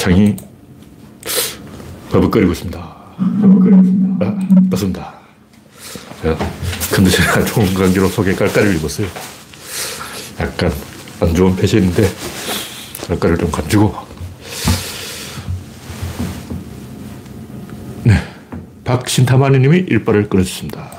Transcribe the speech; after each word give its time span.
창이 0.00 0.34
버벅거리고 2.10 2.52
있습니다. 2.52 2.78
버벅거리고 3.42 3.82
있습니다. 4.72 5.14
아, 6.24 6.38
컨디션이 6.94 7.28
안 7.28 7.44
좋은 7.44 7.74
관계로 7.74 8.08
속에 8.08 8.34
깔깔이를 8.34 8.76
입었어요. 8.76 9.06
약간 10.40 10.72
안 11.20 11.34
좋은 11.34 11.54
패션인데 11.54 12.10
깔깔을 13.08 13.36
좀 13.36 13.50
감추고 13.50 13.94
네. 18.04 18.14
박신타마니 18.84 19.58
님이 19.58 19.80
일발을 19.80 20.30
끊어주습니다 20.30 20.90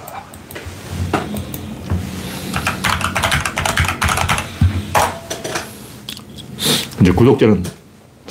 이제 7.01 7.11
구독자는 7.11 7.80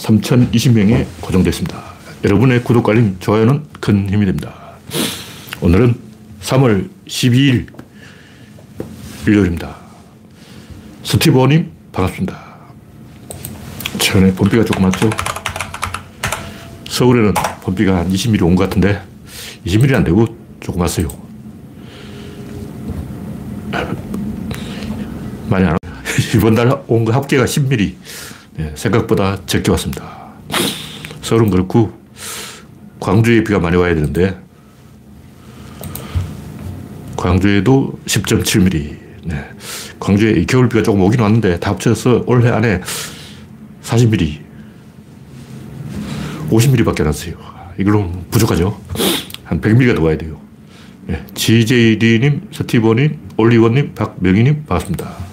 3,020명에 0.01 1.07
고정됐습니다. 1.21 1.83
여러분의 2.25 2.65
구독, 2.65 2.89
알림, 2.89 3.17
좋아요는 3.21 3.65
큰 3.81 4.09
힘이 4.09 4.27
됩니다. 4.27 4.55
오늘은 5.61 5.95
3월 6.43 6.89
12일 7.07 7.67
일요일입니다. 9.27 9.77
스티브님 11.05 11.71
반갑습니다. 11.93 12.41
최근에 13.99 14.33
봄비가 14.35 14.65
조금 14.65 14.85
왔죠? 14.85 15.11
서울에는 16.89 17.35
봄비가 17.63 17.99
한 17.99 18.11
20mm 18.11 18.43
온 18.43 18.57
것 18.57 18.65
같은데 18.65 19.01
20mm 19.67 19.95
안 19.95 20.05
되고 20.05 20.27
조금 20.61 20.81
왔어요. 20.81 21.09
많이 25.49 25.67
안 25.67 25.77
이번 26.35 26.55
달 26.55 26.69
온 26.89 27.05
거 27.05 27.13
합계가 27.13 27.45
10mm. 27.45 27.95
네, 28.57 28.73
생각보다 28.75 29.39
적게 29.47 29.71
왔습니다. 29.71 30.33
서울은 31.23 31.51
그렇고 31.51 31.93
광주에 32.99 33.45
비가 33.45 33.59
많이 33.59 33.77
와야 33.77 33.95
되는데 33.95 34.39
광주에도 37.17 37.99
10.7mm. 38.07 38.99
네. 39.25 39.45
광주에 39.99 40.45
겨울비가 40.45 40.83
조금 40.83 41.03
오긴 41.03 41.21
왔는데 41.21 41.61
다 41.61 41.71
합쳐서 41.71 42.25
올해 42.27 42.49
안에 42.51 42.81
40mm, 43.83 44.39
50mm밖에 46.51 47.01
안 47.01 47.07
왔어요. 47.07 47.35
이걸로 47.79 48.11
부족하죠. 48.31 48.81
한 49.45 49.61
100mm가 49.61 49.97
더 49.97 50.03
와야 50.03 50.17
돼요. 50.17 50.41
네. 51.07 51.25
GJD님, 51.35 52.49
스티버님, 52.53 53.19
올리원님, 53.37 53.95
박명희님, 53.95 54.65
반갑습니다. 54.67 55.30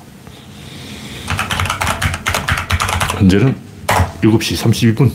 현재는 3.18 3.56
7시 4.22 4.96
32분, 4.96 5.12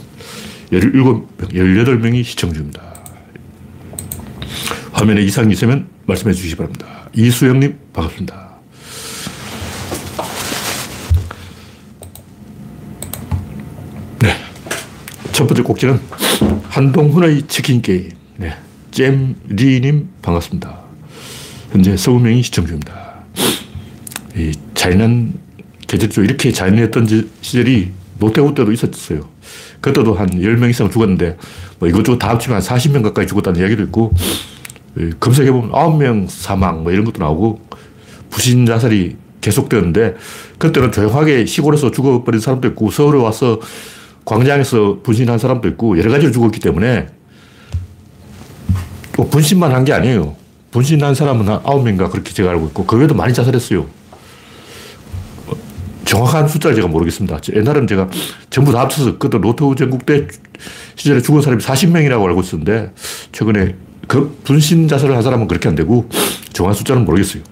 17명, 0.73 1.27
18명이 1.39 2.25
시청 2.25 2.53
중입니다. 2.53 2.83
화면에 4.93 5.23
이상이 5.23 5.53
있으면 5.53 5.87
말씀해 6.07 6.35
주시기 6.35 6.57
바랍니다. 6.57 7.09
이수영님, 7.15 7.79
반갑습니다. 7.93 8.51
네. 14.19 14.37
첫 15.31 15.47
번째 15.47 15.63
꼭지는 15.63 16.01
한동훈의 16.65 17.47
치킨 17.47 17.83
게임. 17.83 18.11
네. 18.37 18.53
잼 18.91 19.37
리님, 19.47 20.09
반갑습니다. 20.23 20.77
현재 21.71 21.95
20명이 21.95 22.43
시청 22.43 22.67
중입니다. 22.67 23.23
이 24.35 24.53
잔인한 24.75 25.35
계절적 25.93 26.25
이렇게 26.25 26.51
잔인했던 26.51 27.07
시절이 27.43 27.91
노태우 28.19 28.55
때도 28.55 28.73
있었어요. 28.73 29.29
그때도 29.83 30.15
한 30.15 30.31
10명 30.31 30.71
이상 30.71 30.91
죽었는데, 30.91 31.37
뭐 31.79 31.89
이것저것 31.89 32.19
다 32.19 32.31
합치면 32.31 32.63
한 32.63 32.63
40명 32.63 33.03
가까이 33.03 33.27
죽었다는 33.27 33.61
이야기도 33.61 33.83
있고, 33.85 34.11
검색해보면 35.21 35.71
9명 35.71 36.29
사망 36.31 36.83
뭐 36.83 36.93
이런 36.93 37.05
것도 37.05 37.23
나오고 37.23 37.61
부신 38.29 38.67
자살이 38.67 39.17
계속되는데 39.41 40.17
그때는 40.59 40.93
조용하게 40.93 41.47
시골에서 41.47 41.91
죽어버린 41.91 42.41
사람도 42.43 42.69
있고 42.69 42.91
서울에 42.91 43.19
와서 43.19 43.59
광장에서 44.27 44.99
분신한 45.03 45.39
사람도 45.39 45.67
있고 45.69 45.99
여러 45.99 46.11
가지로 46.11 46.31
죽었기 46.31 46.61
때문에 46.61 47.07
또 49.17 49.29
분신만 49.31 49.73
한 49.73 49.85
게 49.87 49.95
아니에요. 49.95 50.37
분신한 50.73 51.15
사람은 51.15 51.49
한 51.49 51.63
9명인가 51.63 52.11
그렇게 52.11 52.35
제가 52.35 52.51
알고 52.51 52.67
있고 52.67 52.85
그 52.85 52.99
외에도 52.99 53.15
많이 53.15 53.33
자살했어요. 53.33 53.87
정확한 56.05 56.49
숫자를 56.49 56.77
제가 56.77 56.89
모르겠습니다. 56.89 57.41
옛날에는 57.55 57.87
제가 57.87 58.09
전부 58.51 58.73
다 58.73 58.81
합쳐서 58.81 59.19
그때 59.19 59.39
노태우 59.39 59.75
전국 59.75 60.05
때 60.07 60.27
시절에 60.97 61.21
죽은 61.21 61.43
사람이 61.43 61.63
40명이라고 61.63 62.25
알고 62.27 62.41
있었는데 62.41 62.93
최근에 63.33 63.77
그 64.09 64.39
분신 64.45 64.89
자살을 64.89 65.15
한 65.15 65.23
사람은 65.23 65.49
그렇게 65.49 65.69
안 65.69 65.75
되고 65.75 66.09
정확한 66.53 66.77
숫자는 66.77 67.05
모르겠어요. 67.05 67.43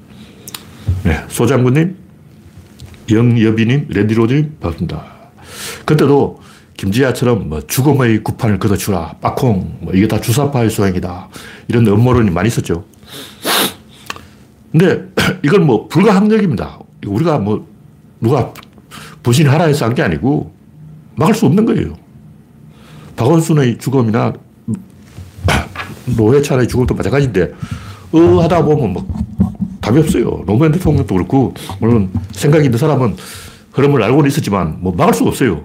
네, 1.05 1.25
소장군님, 1.29 1.97
영여비님, 3.11 3.87
랜디로드님 3.89 4.57
반갑습니다. 4.61 5.05
그때도 5.85 6.41
김지아처럼 6.77 7.49
뭐 7.49 7.61
죽음의 7.61 8.23
구판을 8.23 8.59
걷어주라, 8.59 9.17
빠콩, 9.21 9.77
뭐 9.81 9.93
이게 9.95 10.09
다 10.09 10.21
주사파의 10.21 10.71
소행이다. 10.71 11.29
이런 11.69 11.87
음모론이 11.87 12.31
많이 12.31 12.49
있었죠. 12.49 12.85
근데 14.73 15.05
이건 15.45 15.67
뭐 15.67 15.89
불가항력입니다. 15.89 16.79
우리가 17.07 17.39
뭐 17.39 17.70
누가 18.21 18.53
분신하라 19.23 19.65
해서 19.67 19.85
한 19.87 19.95
게 19.95 20.03
아니고 20.03 20.53
막을 21.17 21.35
수 21.35 21.47
없는 21.47 21.65
거예요. 21.67 21.95
박원순의 23.17 23.79
죽음이나 23.79 24.33
노회찬의 26.17 26.67
죽음도 26.69 26.95
마찬가지인데, 26.95 27.53
어, 28.13 28.19
하다 28.43 28.65
보면 28.65 28.95
막 28.95 29.07
답이 29.83 29.99
없어요. 29.99 30.43
노무현 30.47 30.73
대통령도 30.73 31.15
그렇고, 31.15 31.53
물론 31.81 32.11
생각이 32.33 32.65
있는 32.65 32.79
사람은 32.79 33.17
흐름을 33.73 34.03
알고는 34.03 34.29
있었지만, 34.29 34.79
뭐 34.81 34.95
막을 34.95 35.13
수가 35.13 35.29
없어요. 35.31 35.65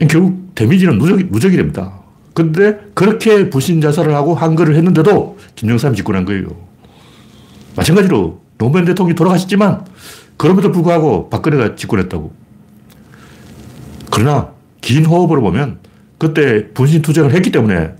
결국 0.08 0.54
데미지는 0.54 0.98
누적, 0.98 1.18
누적이 1.30 1.56
됩니다. 1.58 2.00
근데 2.32 2.78
그렇게 2.94 3.50
부신 3.50 3.80
자살을 3.82 4.14
하고 4.14 4.34
한글을 4.34 4.76
했는데도 4.76 5.36
김정삼이 5.56 5.96
집권한 5.96 6.24
거예요. 6.24 6.46
마찬가지로 7.76 8.39
노무현 8.60 8.84
대통령이 8.84 9.16
돌아가셨지만, 9.16 9.86
그럼에도 10.36 10.70
불구하고 10.70 11.30
박근혜가 11.30 11.76
집권했다고. 11.76 12.30
그러나 14.10 14.50
긴 14.82 15.06
호흡으로 15.06 15.40
보면 15.40 15.78
그때 16.18 16.68
분신 16.74 17.00
투쟁을 17.00 17.32
했기 17.32 17.50
때문에 17.50 17.94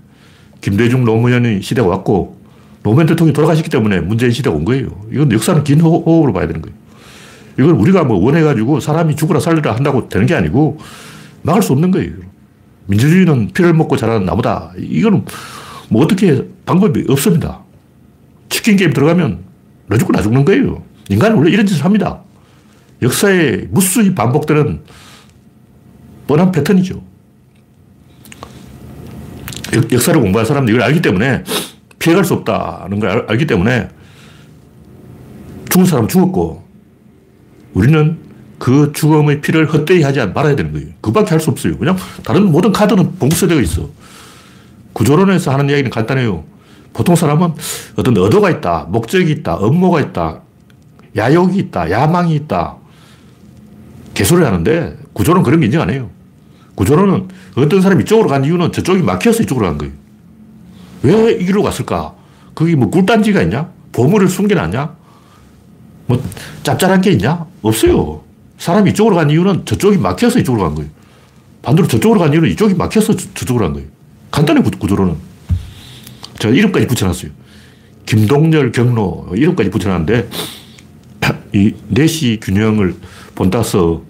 김대중 0.61 1.03
노무현의 1.03 1.63
시대가 1.63 1.87
왔고 1.87 2.39
노무현 2.83 3.07
대통령이 3.07 3.33
돌아가셨기 3.33 3.69
때문에 3.71 4.01
문재인 4.01 4.31
시대가 4.31 4.55
온 4.55 4.63
거예요. 4.63 4.89
이건 5.11 5.31
역사는 5.31 5.63
긴 5.63 5.81
호흡으로 5.81 6.31
봐야 6.31 6.45
되는 6.45 6.61
거예요. 6.61 6.75
이건 7.57 7.71
우리가 7.71 8.03
뭐 8.03 8.23
원해가지고 8.23 8.79
사람이 8.79 9.15
죽으라 9.15 9.39
살리라 9.39 9.75
한다고 9.75 10.09
되는 10.09 10.27
게 10.27 10.35
아니고 10.35 10.77
막을 11.41 11.63
수 11.63 11.73
없는 11.73 11.89
거예요. 11.89 12.11
민주주의는 12.85 13.49
피를 13.53 13.73
먹고 13.73 13.97
자라는 13.97 14.25
나무다. 14.25 14.73
이거는 14.77 15.25
뭐 15.89 16.03
어떻게 16.03 16.45
방법이 16.65 17.05
없습니다. 17.09 17.61
치킨 18.49 18.75
게임 18.75 18.93
들어가면 18.93 19.50
너 19.91 19.97
죽고 19.97 20.13
나 20.13 20.21
죽는 20.21 20.45
거예요. 20.45 20.81
인간은 21.09 21.35
원래 21.35 21.51
이런 21.51 21.65
짓을 21.65 21.83
합니다. 21.83 22.21
역사에 23.01 23.67
무수히 23.71 24.15
반복되는 24.15 24.79
뻔한 26.27 26.49
패턴이죠. 26.51 27.03
역사를 29.91 30.19
공부한 30.19 30.45
사람들이 30.45 30.75
이걸 30.75 30.87
알기 30.87 31.01
때문에 31.01 31.43
피해갈 31.99 32.23
수 32.23 32.35
없다는 32.35 32.99
걸 33.01 33.25
알, 33.27 33.37
기 33.37 33.45
때문에 33.45 33.89
죽은 35.69 35.85
사람은 35.85 36.07
죽었고 36.07 36.63
우리는 37.73 38.17
그 38.59 38.93
죽음의 38.93 39.41
피를 39.41 39.65
헛되이 39.73 40.03
하지 40.03 40.25
말아야 40.25 40.55
되는 40.55 40.71
거예요. 40.71 40.87
그밖에 41.01 41.31
할 41.31 41.39
수 41.41 41.49
없어요. 41.49 41.77
그냥 41.77 41.97
다른 42.23 42.49
모든 42.49 42.71
카드는 42.71 43.15
봉쇄되어 43.17 43.59
있어. 43.59 43.89
구조론에서 44.93 45.51
하는 45.51 45.69
이야기는 45.69 45.91
간단해요. 45.91 46.45
보통 46.93 47.15
사람은 47.15 47.53
어떤 47.95 48.17
의도가 48.17 48.49
있다, 48.49 48.87
목적이 48.89 49.31
있다, 49.31 49.55
업무가 49.55 50.01
있다, 50.01 50.41
야욕이 51.15 51.57
있다, 51.57 51.89
야망이 51.89 52.35
있다. 52.35 52.75
개소를 54.13 54.45
하는데 54.45 54.97
구조론 55.13 55.43
그런 55.43 55.59
게 55.59 55.67
인정 55.67 55.81
안 55.81 55.89
해요. 55.89 56.09
구조론은 56.75 57.29
어떤 57.55 57.81
사람이 57.81 58.03
이쪽으로 58.03 58.27
간 58.27 58.43
이유는 58.43 58.71
저쪽이 58.71 59.01
막혀서 59.03 59.43
이쪽으로 59.43 59.67
간 59.67 59.77
거예요. 59.77 59.93
왜 61.03 61.31
이리로 61.31 61.63
갔을까? 61.63 62.13
거기 62.55 62.75
뭐 62.75 62.89
꿀단지가 62.89 63.41
있냐? 63.43 63.69
보물을 63.91 64.27
숨겨놨냐? 64.27 64.95
뭐 66.07 66.23
짭짤한 66.63 67.01
게 67.01 67.11
있냐? 67.11 67.45
없어요. 67.61 68.21
사람이 68.57 68.91
이쪽으로 68.91 69.15
간 69.15 69.29
이유는 69.29 69.65
저쪽이 69.65 69.97
막혀서 69.97 70.39
이쪽으로 70.39 70.63
간 70.63 70.75
거예요. 70.75 70.89
반대로 71.61 71.87
저쪽으로 71.87 72.19
간 72.19 72.33
이유는 72.33 72.49
이쪽이 72.49 72.75
막혀서 72.75 73.15
저, 73.15 73.45
쪽으로간 73.45 73.73
거예요. 73.73 73.87
간단해 74.31 74.61
구조로는. 74.61 75.30
제가 76.41 76.53
이름까지 76.55 76.87
붙여놨어요. 76.87 77.31
김동열 78.05 78.71
경로 78.71 79.27
이름까지 79.33 79.69
붙여놨는데 79.69 80.29
이 81.53 81.73
내시 81.87 82.39
균형을 82.41 82.95
본따서 83.35 84.01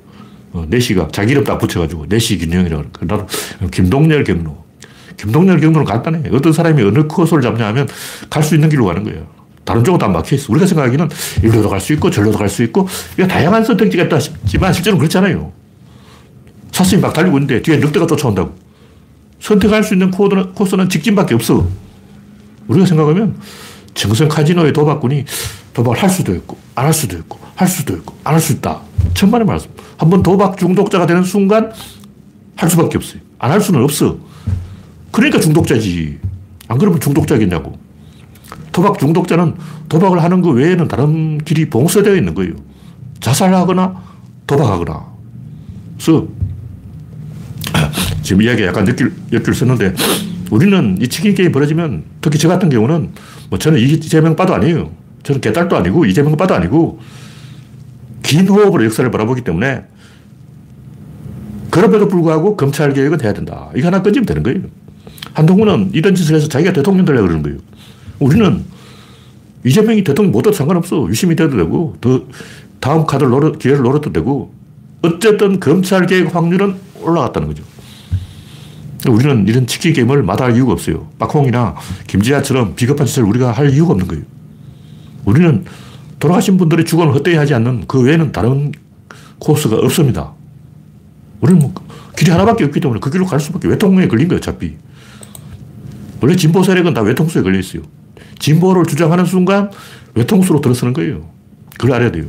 어, 0.53 0.65
내시가 0.67 1.09
자기 1.11 1.31
이름 1.31 1.43
딱 1.43 1.57
붙여가지고 1.57 2.05
내시 2.07 2.37
균형이라고 2.37 2.85
그러니까 2.93 3.17
나도 3.17 3.69
김동렬 3.69 4.23
경로. 4.23 4.63
김동렬 5.17 5.59
경로는 5.59 5.85
간단해. 5.85 6.23
어떤 6.31 6.53
사람이 6.53 6.81
어느 6.81 7.05
코스를 7.05 7.41
잡냐 7.43 7.73
면갈 7.73 8.43
수 8.43 8.55
있는 8.55 8.69
길로 8.69 8.85
가는 8.85 9.03
거예요. 9.03 9.27
다른 9.65 9.83
쪽은 9.83 9.99
다 9.99 10.07
막혀 10.07 10.35
있어. 10.37 10.51
우리가 10.51 10.65
생각하기는 10.65 11.09
일로도 11.43 11.69
갈 11.69 11.79
수 11.79 11.93
있고 11.93 12.09
절로도 12.09 12.37
갈 12.37 12.49
수 12.49 12.63
있고 12.63 12.87
이거 13.17 13.27
다양한 13.27 13.63
선택지가 13.63 14.05
있다 14.05 14.19
싶지만 14.19 14.73
실제로는 14.73 14.99
그렇잖아요. 14.99 15.51
사슴이 16.71 17.01
막 17.01 17.13
달리고 17.13 17.37
있는데 17.37 17.61
뒤에 17.61 17.77
늑대가 17.77 18.07
쫓아온다고. 18.07 18.55
선택할 19.39 19.83
수 19.83 19.93
있는 19.93 20.11
코드는, 20.11 20.53
코스는 20.53 20.87
직진밖에 20.87 21.35
없어. 21.35 21.67
우리가 22.67 22.85
생각하면 22.85 23.35
정성 23.93 24.27
카지노의 24.27 24.73
도박꾼이 24.73 25.25
도박을 25.73 26.01
할 26.01 26.09
수도 26.09 26.33
있고, 26.35 26.57
안 26.75 26.85
할 26.85 26.93
수도 26.93 27.17
있고, 27.17 27.39
할 27.55 27.67
수도 27.67 27.93
있고, 27.95 28.15
안 28.23 28.33
할 28.33 28.41
수 28.41 28.53
있다. 28.53 28.81
천만의 29.13 29.45
말씀. 29.47 29.69
한번 29.97 30.21
도박 30.23 30.57
중독자가 30.57 31.05
되는 31.05 31.23
순간 31.23 31.71
할 32.55 32.69
수밖에 32.69 32.97
없어요. 32.97 33.21
안 33.39 33.51
할 33.51 33.61
수는 33.61 33.83
없어. 33.83 34.17
그러니까 35.11 35.39
중독자지. 35.39 36.19
안 36.67 36.77
그러면 36.77 36.99
중독자겠냐고. 36.99 37.77
도박 38.71 38.97
중독자는 38.99 39.55
도박을 39.89 40.23
하는 40.23 40.41
것 40.41 40.49
외에는 40.51 40.87
다른 40.87 41.37
길이 41.39 41.69
봉쇄되어 41.69 42.15
있는 42.15 42.33
거예요. 42.33 42.53
자살하거나 43.19 44.01
도박하거나. 44.47 45.05
그래서 45.97 46.27
지금 48.21 48.41
이야기 48.41 48.63
약간 48.63 48.87
엮일, 48.87 49.13
엮일 49.33 49.53
썼는데 49.53 49.93
우리는 50.51 50.97
이 51.01 51.07
치킨 51.07 51.33
게임 51.33 51.51
벌어지면 51.51 52.03
특히 52.21 52.37
저 52.37 52.47
같은 52.47 52.69
경우는 52.69 53.11
뭐 53.49 53.57
저는 53.57 53.79
이재명 53.79 54.35
빠도 54.35 54.53
아니에요. 54.53 54.91
저는 55.23 55.41
개딸도 55.41 55.75
아니고 55.75 56.05
이재명 56.05 56.37
빠도 56.37 56.53
아니고 56.53 56.99
긴 58.21 58.47
호흡으로 58.47 58.85
역사를 58.85 59.09
바라보기 59.09 59.41
때문에 59.41 59.85
그럼에도 61.71 62.07
불구하고 62.07 62.57
검찰 62.57 62.93
개혁은 62.93 63.21
해야 63.23 63.33
된다. 63.33 63.69
이거 63.75 63.87
하나 63.87 64.01
끊지면 64.01 64.25
되는 64.25 64.43
거예요. 64.43 64.59
한동훈은 65.33 65.91
이런 65.93 66.13
짓을 66.13 66.35
해서 66.35 66.47
자기가 66.49 66.73
대통령 66.73 67.05
되려고 67.05 67.27
그러는 67.27 67.43
거예요. 67.43 67.57
우리는 68.19 68.65
이재명이 69.63 70.03
대통령 70.03 70.31
못해도 70.31 70.53
상관없어. 70.53 71.07
유심히 71.07 71.35
돼도 71.35 71.55
되고, 71.55 71.95
더 72.01 72.23
다음 72.79 73.05
카드를 73.05 73.31
노려, 73.31 73.51
기회를 73.53 73.83
노려도 73.83 74.11
되고, 74.11 74.53
어쨌든 75.01 75.59
검찰 75.59 76.05
개혁 76.07 76.35
확률은 76.35 76.75
올라갔다는 77.01 77.47
거죠. 77.47 77.63
우리는 79.09 79.47
이런 79.47 79.65
치킨 79.65 79.93
게임을 79.93 80.23
마다할 80.23 80.55
이유가 80.55 80.73
없어요. 80.73 81.07
박홍이나 81.17 81.75
김지아처럼 82.07 82.75
비겁한 82.75 83.07
짓을 83.07 83.23
우리가 83.23 83.51
할 83.51 83.73
이유가 83.73 83.93
없는 83.93 84.07
거예요. 84.07 84.23
우리는 85.25 85.65
돌아가신 86.19 86.57
분들의 86.57 86.85
죽음을 86.85 87.13
헛되이 87.15 87.35
하지 87.35 87.53
않는 87.55 87.85
그 87.87 88.01
외에는 88.01 88.31
다른 88.31 88.71
코스가 89.39 89.77
없습니다. 89.77 90.33
우리는 91.39 91.59
뭐 91.59 91.73
길이 92.15 92.29
하나밖에 92.29 92.63
없기 92.65 92.79
때문에 92.79 92.99
그 92.99 93.09
길로 93.09 93.25
갈 93.25 93.39
수밖에 93.39 93.67
외통에 93.67 94.07
걸린 94.07 94.27
거예요, 94.27 94.37
어차피. 94.37 94.75
원래 96.21 96.35
진보 96.35 96.63
세력은 96.63 96.93
다 96.93 97.01
외통수에 97.01 97.41
걸려 97.41 97.57
있어요. 97.57 97.81
진보를 98.37 98.85
주장하는 98.85 99.25
순간 99.25 99.71
외통수로 100.13 100.61
들어서는 100.61 100.93
거예요. 100.93 101.27
그걸 101.77 101.93
알아야 101.93 102.11
돼요. 102.11 102.25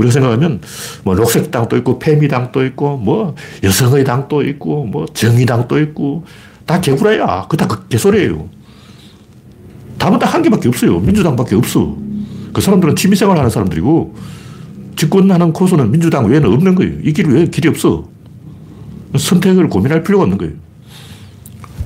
우리가 0.00 0.12
생각하면 0.12 0.60
뭐 1.04 1.14
녹색당도 1.14 1.76
있고 1.78 1.98
페미당도 1.98 2.64
있고 2.66 2.96
뭐 2.96 3.34
여성의 3.62 4.04
당도 4.04 4.42
있고 4.42 4.84
뭐 4.86 5.06
정의당도 5.06 5.78
있고 5.80 6.24
다 6.66 6.80
개구라야. 6.80 7.46
그다 7.48 7.66
그 7.66 7.86
개소리예요. 7.88 8.48
답은 9.98 10.18
딱 10.18 10.34
한 10.34 10.42
개밖에 10.42 10.68
없어요. 10.68 10.98
민주당밖에 11.00 11.54
없어. 11.56 11.96
그 12.52 12.60
사람들은 12.60 12.96
취미생활 12.96 13.36
하는 13.38 13.50
사람들이고 13.50 14.14
집권하는 14.96 15.52
코스는 15.52 15.90
민주당 15.90 16.26
외에는 16.26 16.52
없는 16.52 16.74
거예요. 16.74 16.92
이 17.04 17.12
길 17.12 17.28
외에 17.28 17.46
길이 17.46 17.68
없어. 17.68 18.08
선택을 19.16 19.68
고민할 19.68 20.02
필요가 20.02 20.24
없는 20.24 20.38
거예요. 20.38 20.54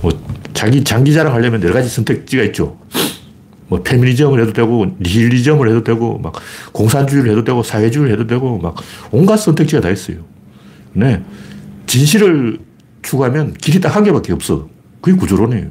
뭐 0.03 0.13
자기 0.53 0.85
장기 0.85 1.13
자랑하려면 1.13 1.63
여러 1.63 1.75
가지 1.75 1.89
선택지가 1.89 2.43
있죠. 2.45 2.77
뭐 3.75 3.83
페미니즘을 3.83 4.41
해도 4.41 4.53
되고 4.53 4.87
니힐리즘을 5.01 5.69
해도 5.69 5.83
되고 5.83 6.17
막 6.19 6.35
공산주의를 6.73 7.33
해도 7.33 7.43
되고 7.43 7.65
사회주의를 7.65 8.13
해도 8.13 8.29
되고 8.29 8.59
막 8.59 8.77
온갖 9.11 9.37
선택지가 9.37 9.83
다 9.83 9.91
있어요. 9.91 10.19
네. 10.93 11.21
진실을 11.87 12.61
추구하면 13.03 13.55
길이 13.55 13.81
딱 13.81 13.97
한 13.97 14.05
개밖에 14.05 14.33
없어. 14.33 14.69
그게 15.01 15.17
구조론이에요. 15.17 15.67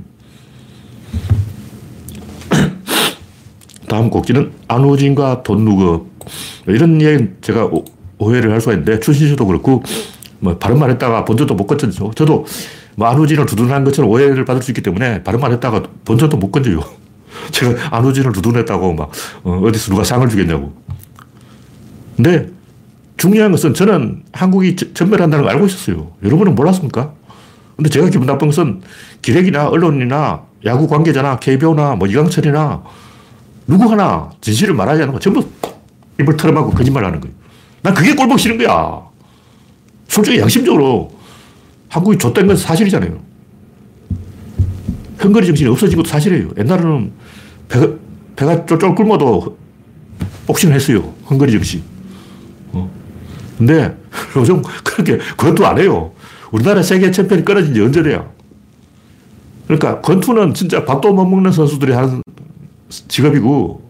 다음 3.88 4.10
곡지는 4.10 4.52
안우진과 4.68 5.44
돈누거 5.44 6.06
이런 6.68 7.00
이야기 7.00 7.30
제가 7.40 7.70
오해를 8.18 8.52
할 8.52 8.60
수가 8.60 8.74
있는데 8.74 9.00
출신시도 9.00 9.48
그렇고 9.48 9.82
뭐 10.40 10.58
바른말 10.58 10.90
했다가 10.92 11.24
본전도 11.24 11.56
못 11.56 11.68
건졌죠. 11.68 12.12
저도 12.16 12.46
뭐 12.98 13.08
안우진을 13.08 13.46
두둔한 13.46 13.86
것처럼 13.86 14.12
오해를 14.12 14.44
받을 14.44 14.62
수 14.62 14.72
있기 14.72 14.82
때문에 14.82 15.24
바른말 15.24 15.54
했다가 15.54 15.84
본전도 16.04 16.36
못 16.36 16.52
건져요. 16.52 17.03
제가 17.52 17.96
안우진을 17.96 18.32
두둔했다고 18.32 18.94
막 18.94 19.12
어, 19.44 19.62
디서 19.72 19.92
누가 19.92 20.04
상을 20.04 20.28
주겠냐고. 20.28 20.74
근데 22.16 22.50
중요한 23.18 23.52
것은 23.52 23.74
저는 23.74 24.24
한국이 24.32 24.76
전멸한다는 24.76 25.46
걸 25.46 25.54
알고 25.54 25.68
있었어요. 25.68 26.12
여러분은 26.24 26.56
몰랐습니까? 26.56 27.14
근데 27.76 27.90
제가 27.90 28.10
기분 28.10 28.28
나쁜 28.28 28.48
것은 28.48 28.82
기획이나 29.22 29.68
언론이나 29.68 30.44
야구 30.66 30.88
관계자나 30.88 31.38
KBO나 31.38 31.96
뭐 31.96 32.08
이강철이나 32.08 32.84
누구 33.68 33.92
하나 33.92 34.30
진실을 34.42 34.74
말하지 34.74 35.02
않는 35.04 35.14
거 35.14 35.20
전부 35.20 35.46
입을 36.20 36.38
털어막고 36.38 36.72
거짓말 36.72 37.06
하는 37.06 37.20
거예요. 37.20 37.36
난 37.82 37.94
그게 37.94 38.14
꼴보기 38.14 38.42
싫은 38.42 38.58
거야. 38.58 39.02
솔직히 40.08 40.40
양심적으로 40.40 41.12
한국이 41.90 42.18
좆된 42.18 42.48
건 42.48 42.56
사실이잖아요. 42.56 43.33
헝거리 45.24 45.48
정신이 45.48 45.70
없어진 45.70 45.98
것도 45.98 46.08
사실이에요. 46.10 46.52
옛날에는 46.58 47.12
배가, 47.70 47.88
배가 48.36 48.66
쫄쫄 48.66 48.96
굶어도 48.96 49.58
복싱을 50.48 50.76
했어요. 50.76 51.14
헝거리 51.30 51.52
정신. 51.52 51.82
어. 52.74 52.90
근데 53.58 53.96
요즘 54.36 54.62
그렇게 54.84 55.18
권투 55.38 55.66
안 55.66 55.80
해요. 55.80 56.12
우리나라 56.52 56.84
세계 56.84 57.10
챔피언이 57.10 57.46
끊어진 57.46 57.74
지 57.74 57.82
언제래야. 57.82 58.28
그러니까 59.66 60.02
권투는 60.02 60.54
진짜 60.54 60.84
밥도 60.84 61.14
못 61.14 61.26
먹는 61.26 61.52
선수들이 61.52 61.94
하는 61.94 62.22
직업이고 62.90 63.90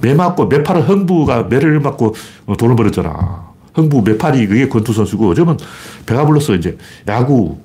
매 0.00 0.14
맞고 0.14 0.46
매파를 0.46 0.88
흥부가 0.88 1.44
매를 1.44 1.80
맞고 1.80 2.14
돈을 2.58 2.76
벌었잖아. 2.76 3.46
흥부 3.74 4.02
매파리 4.02 4.46
그게 4.46 4.68
권투 4.68 4.92
선수고 4.92 5.30
요즘은 5.30 5.58
배가 6.06 6.24
불렀어 6.24 6.54
이제 6.54 6.76
야구 7.08 7.58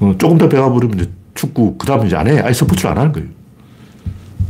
어, 0.00 0.14
조금 0.18 0.38
더 0.38 0.48
배가 0.48 0.70
부르면 0.70 0.98
이제 0.98 1.10
축구, 1.34 1.76
그 1.76 1.86
다음에 1.86 2.06
이제 2.06 2.16
안 2.16 2.26
해. 2.26 2.40
아예 2.40 2.52
스포츠를 2.52 2.90
안 2.90 2.98
하는 2.98 3.12
거예요. 3.12 3.28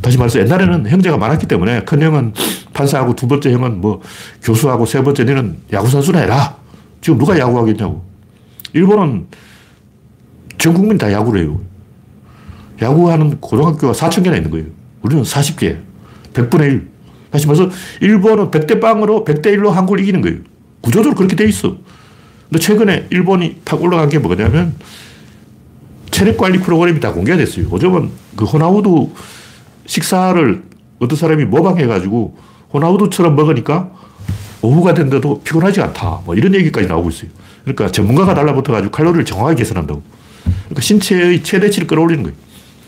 다시 0.02 0.18
말해서 0.18 0.38
옛날에는 0.40 0.88
형제가 0.88 1.16
많았기 1.16 1.46
때문에 1.46 1.82
큰 1.84 2.00
형은 2.00 2.32
판사하고 2.72 3.16
두 3.16 3.26
번째 3.26 3.52
형은 3.52 3.80
뭐 3.80 4.00
교수하고 4.42 4.86
세 4.86 5.02
번째 5.02 5.24
너는 5.24 5.58
야구선수나 5.72 6.20
해라. 6.20 6.56
지금 7.00 7.18
누가 7.18 7.38
야구하겠냐고. 7.38 8.04
일본은 8.72 9.26
전 10.58 10.74
국민이 10.74 10.98
다 10.98 11.10
야구를 11.10 11.42
해요. 11.42 11.60
야구하는 12.82 13.40
고등학교가 13.40 13.92
4천 13.92 14.22
개나 14.22 14.36
있는 14.36 14.50
거예요. 14.50 14.66
우리는 15.02 15.22
40개. 15.22 15.78
100분의 16.34 16.62
1. 16.62 16.88
다시 17.30 17.46
말해서 17.46 17.70
일본은 18.00 18.50
100대 18.50 18.80
빵으로 18.80 19.24
100대 19.24 19.46
1로 19.56 19.70
한국을 19.70 20.00
이기는 20.00 20.20
거예요. 20.20 20.38
구조적으로 20.82 21.14
그렇게 21.16 21.34
돼 21.34 21.44
있어. 21.46 21.76
근데 22.48 22.60
최근에 22.60 23.06
일본이 23.10 23.60
탁 23.64 23.82
올라간 23.82 24.08
게 24.08 24.18
뭐냐면 24.18 24.74
체력 26.10 26.36
관리 26.36 26.58
프로그램이 26.58 27.00
다 27.00 27.12
공개가 27.12 27.36
됐어요. 27.36 27.68
요즘은 27.70 28.10
그 28.36 28.44
호나우두 28.44 29.10
식사를 29.86 30.62
어떤 30.98 31.16
사람이 31.16 31.44
모방해가지고 31.44 32.36
호나우두처럼 32.72 33.36
먹으니까 33.36 33.90
오후가 34.62 34.94
된데도 34.94 35.40
피곤하지 35.42 35.80
않다. 35.82 36.22
뭐 36.24 36.34
이런 36.34 36.54
얘기까지 36.54 36.88
나오고 36.88 37.10
있어요. 37.10 37.30
그러니까 37.62 37.90
전문가가 37.90 38.34
달라붙어가지고 38.34 38.90
칼로리를 38.90 39.24
정확하게 39.24 39.56
계산한다고. 39.56 40.02
그러니까 40.44 40.80
신체의 40.80 41.42
최대치를 41.42 41.86
끌어올리는 41.86 42.22
거예요. 42.22 42.36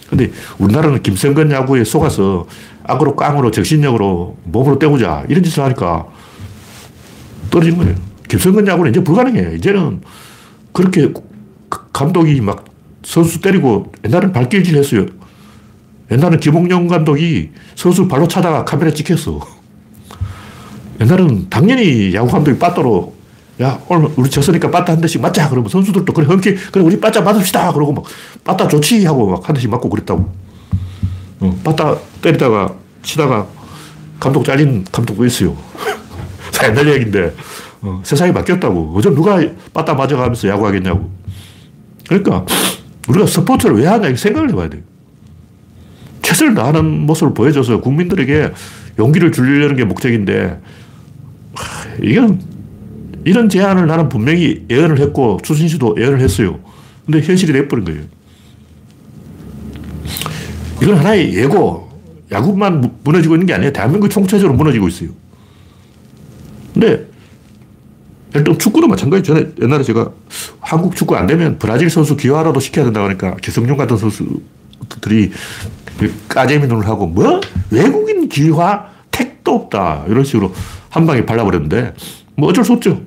근데 0.09 0.31
우리나라는 0.59 1.03
김성근 1.03 1.51
야구에 1.51 1.85
속아서 1.85 2.47
악으로 2.85 3.15
깡으로 3.15 3.51
정신력으로 3.51 4.39
몸으로 4.45 4.79
때우자 4.79 5.25
이런 5.29 5.43
짓을 5.43 5.63
하니까 5.65 6.07
떨어진 7.51 7.77
거예요. 7.77 7.95
김성근 8.29 8.67
야구는 8.67 8.91
이제 8.91 9.03
불가능해. 9.05 9.57
이제는 9.57 10.01
그렇게 10.73 11.13
감독이 11.93 12.41
막 12.41 12.65
선수 13.09 13.41
때리고 13.41 13.91
옛날엔 14.05 14.33
발길질 14.33 14.77
했어요. 14.77 15.07
옛날엔 16.11 16.41
김홍영 16.41 16.89
감독이 16.89 17.51
선수 17.75 18.07
발로 18.07 18.29
차다가 18.29 18.67
카메라 18.67 18.91
찍혔어. 18.91 19.41
옛날은 21.01 21.49
당연히 21.49 22.13
야구 22.13 22.29
감독이 22.31 22.59
빠따로 22.59 23.15
야, 23.63 23.81
오늘 23.89 24.11
우리 24.17 24.29
졌으니까 24.29 24.71
빠따 24.71 24.93
한 24.93 25.01
대씩 25.01 25.23
맞자. 25.23 25.49
그러면 25.49 25.71
선수들도 25.71 26.13
그래, 26.13 26.27
흔쾌, 26.27 26.55
그래, 26.71 26.85
우리 26.85 27.01
빠따 27.01 27.23
맞읍시다. 27.23 27.73
그러고 27.73 27.95
막, 27.95 28.05
빠따 28.45 28.69
좋지. 28.69 29.05
하고 29.07 29.31
막 29.31 29.49
한 29.49 29.55
대씩 29.55 29.71
맞고 29.71 29.89
그랬다고. 29.89 30.31
어, 31.41 31.61
빠따 31.65 31.97
때리다가, 32.21 32.75
치다가 33.03 33.47
감독 34.21 34.45
잘린 34.45 34.85
감독도 34.93 35.25
있어요. 35.25 35.57
옛날 36.63 36.89
얘기인데, 36.89 37.35
어, 37.81 38.01
세상이 38.05 38.33
바뀌었다고. 38.35 38.93
요즘 38.97 39.15
누가 39.15 39.41
빠따 39.73 39.95
맞아가면서 39.95 40.47
야구하겠냐고. 40.49 41.11
그러니까 42.07 42.45
우리가 43.09 43.27
스포츠를 43.27 43.77
왜 43.77 43.87
하냐 43.87 44.15
생각을 44.15 44.51
해봐야 44.51 44.69
돼요. 44.69 44.83
최선을 46.23 46.55
다하는 46.55 47.07
모습을 47.07 47.33
보여줘서 47.35 47.81
국민들에게 47.81 48.53
용기를 48.99 49.33
주려는 49.33 49.77
게 49.77 49.85
목적인데, 49.85 50.61
이건, 52.03 52.41
이런 53.25 53.49
제안을 53.49 53.87
나는 53.87 54.09
분명히 54.09 54.67
예언을 54.69 55.01
했고, 55.01 55.39
추신시도 55.43 55.97
예언을 55.99 56.21
했어요. 56.21 56.61
근데 57.07 57.23
현실이 57.23 57.53
돼버린 57.53 57.85
거예요. 57.85 58.03
이건 60.83 60.97
하나의 60.99 61.35
예고, 61.35 61.89
야구만 62.31 62.93
무너지고 63.05 63.37
있는 63.37 63.47
게 63.47 63.55
아니에요. 63.55 63.73
대한민국 63.73 64.11
총체적으로 64.11 64.55
무너지고 64.57 64.89
있어요. 64.89 65.09
근데, 66.75 67.09
일단 68.35 68.59
축구도 68.59 68.87
마찬가지. 68.87 69.23
전에 69.23 69.47
옛날에 69.63 69.83
제가 69.83 70.11
한국 70.69 70.95
축구 70.95 71.17
안 71.17 71.27
되면 71.27 71.59
브라질 71.59 71.89
선수 71.89 72.15
기화라도 72.15 72.61
시켜야 72.61 72.85
된다고 72.85 73.07
하니까 73.07 73.37
기성용 73.37 73.79
같은 73.79 73.97
선수들이 73.97 75.33
까재미 76.29 76.67
눈을 76.67 76.87
하고 76.87 77.07
뭐? 77.07 77.41
외국인 77.71 78.29
기화 78.29 78.85
택도 79.11 79.55
없다. 79.55 80.05
이런 80.09 80.25
식으로 80.25 80.53
한 80.91 81.07
방에 81.07 81.25
발라버렸는데 81.25 81.95
뭐 82.37 82.51
어쩔 82.51 82.67
수 82.67 82.75
없죠. 82.75 83.01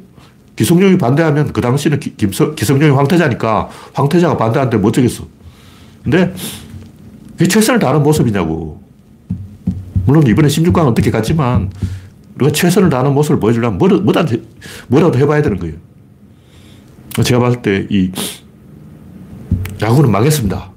기성용이 0.56 0.98
반대하면 0.98 1.54
그 1.54 1.62
당시는 1.62 2.00
기성용이 2.00 2.96
황태자니까 2.96 3.70
황태자가 3.94 4.38
반대하는데 4.38 4.78
못 4.78 4.88
어쩌겠어. 4.88 5.28
근데 6.04 6.34
그게 7.34 7.48
최선을 7.48 7.80
다하는 7.80 8.02
모습이냐고. 8.02 8.82
물론 10.08 10.26
이번에 10.26 10.48
16강 10.48 10.88
어떻게 10.88 11.12
갔지만 11.12 11.70
우리가 12.38 12.54
최선을 12.54 12.90
다하는 12.90 13.14
모습을 13.14 13.40
보여주려면 13.40 13.78
뭐라도, 13.78 14.02
뭐라도 14.88 15.20
해봐야 15.20 15.44
되는 15.44 15.60
거예요. 15.60 15.91
제가 17.24 17.40
봤을 17.40 17.62
때 17.62 17.88
이 17.90 18.12
야구는 19.82 20.12
망했습니다. 20.12 20.72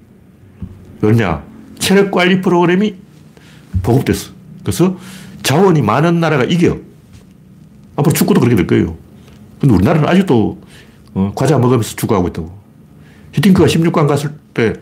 왜냐? 1.02 1.42
체력 1.78 2.10
관리 2.10 2.40
프로그램이 2.40 2.94
보급됐어. 3.82 4.32
그래서 4.62 4.96
자원이 5.42 5.82
많은 5.82 6.20
나라가 6.20 6.44
이겨. 6.44 6.78
앞으로 7.96 8.12
축구도 8.14 8.40
그렇게 8.40 8.56
될 8.56 8.66
거예요. 8.66 8.96
근데 9.60 9.74
우리나라는 9.74 10.08
아직도 10.08 10.58
어, 11.14 11.32
과자 11.36 11.58
먹으면서 11.58 11.94
축구하고 11.96 12.28
있다고. 12.28 12.58
히딩크가 13.32 13.66
16강 13.68 14.08
갔을 14.08 14.32
때 14.54 14.72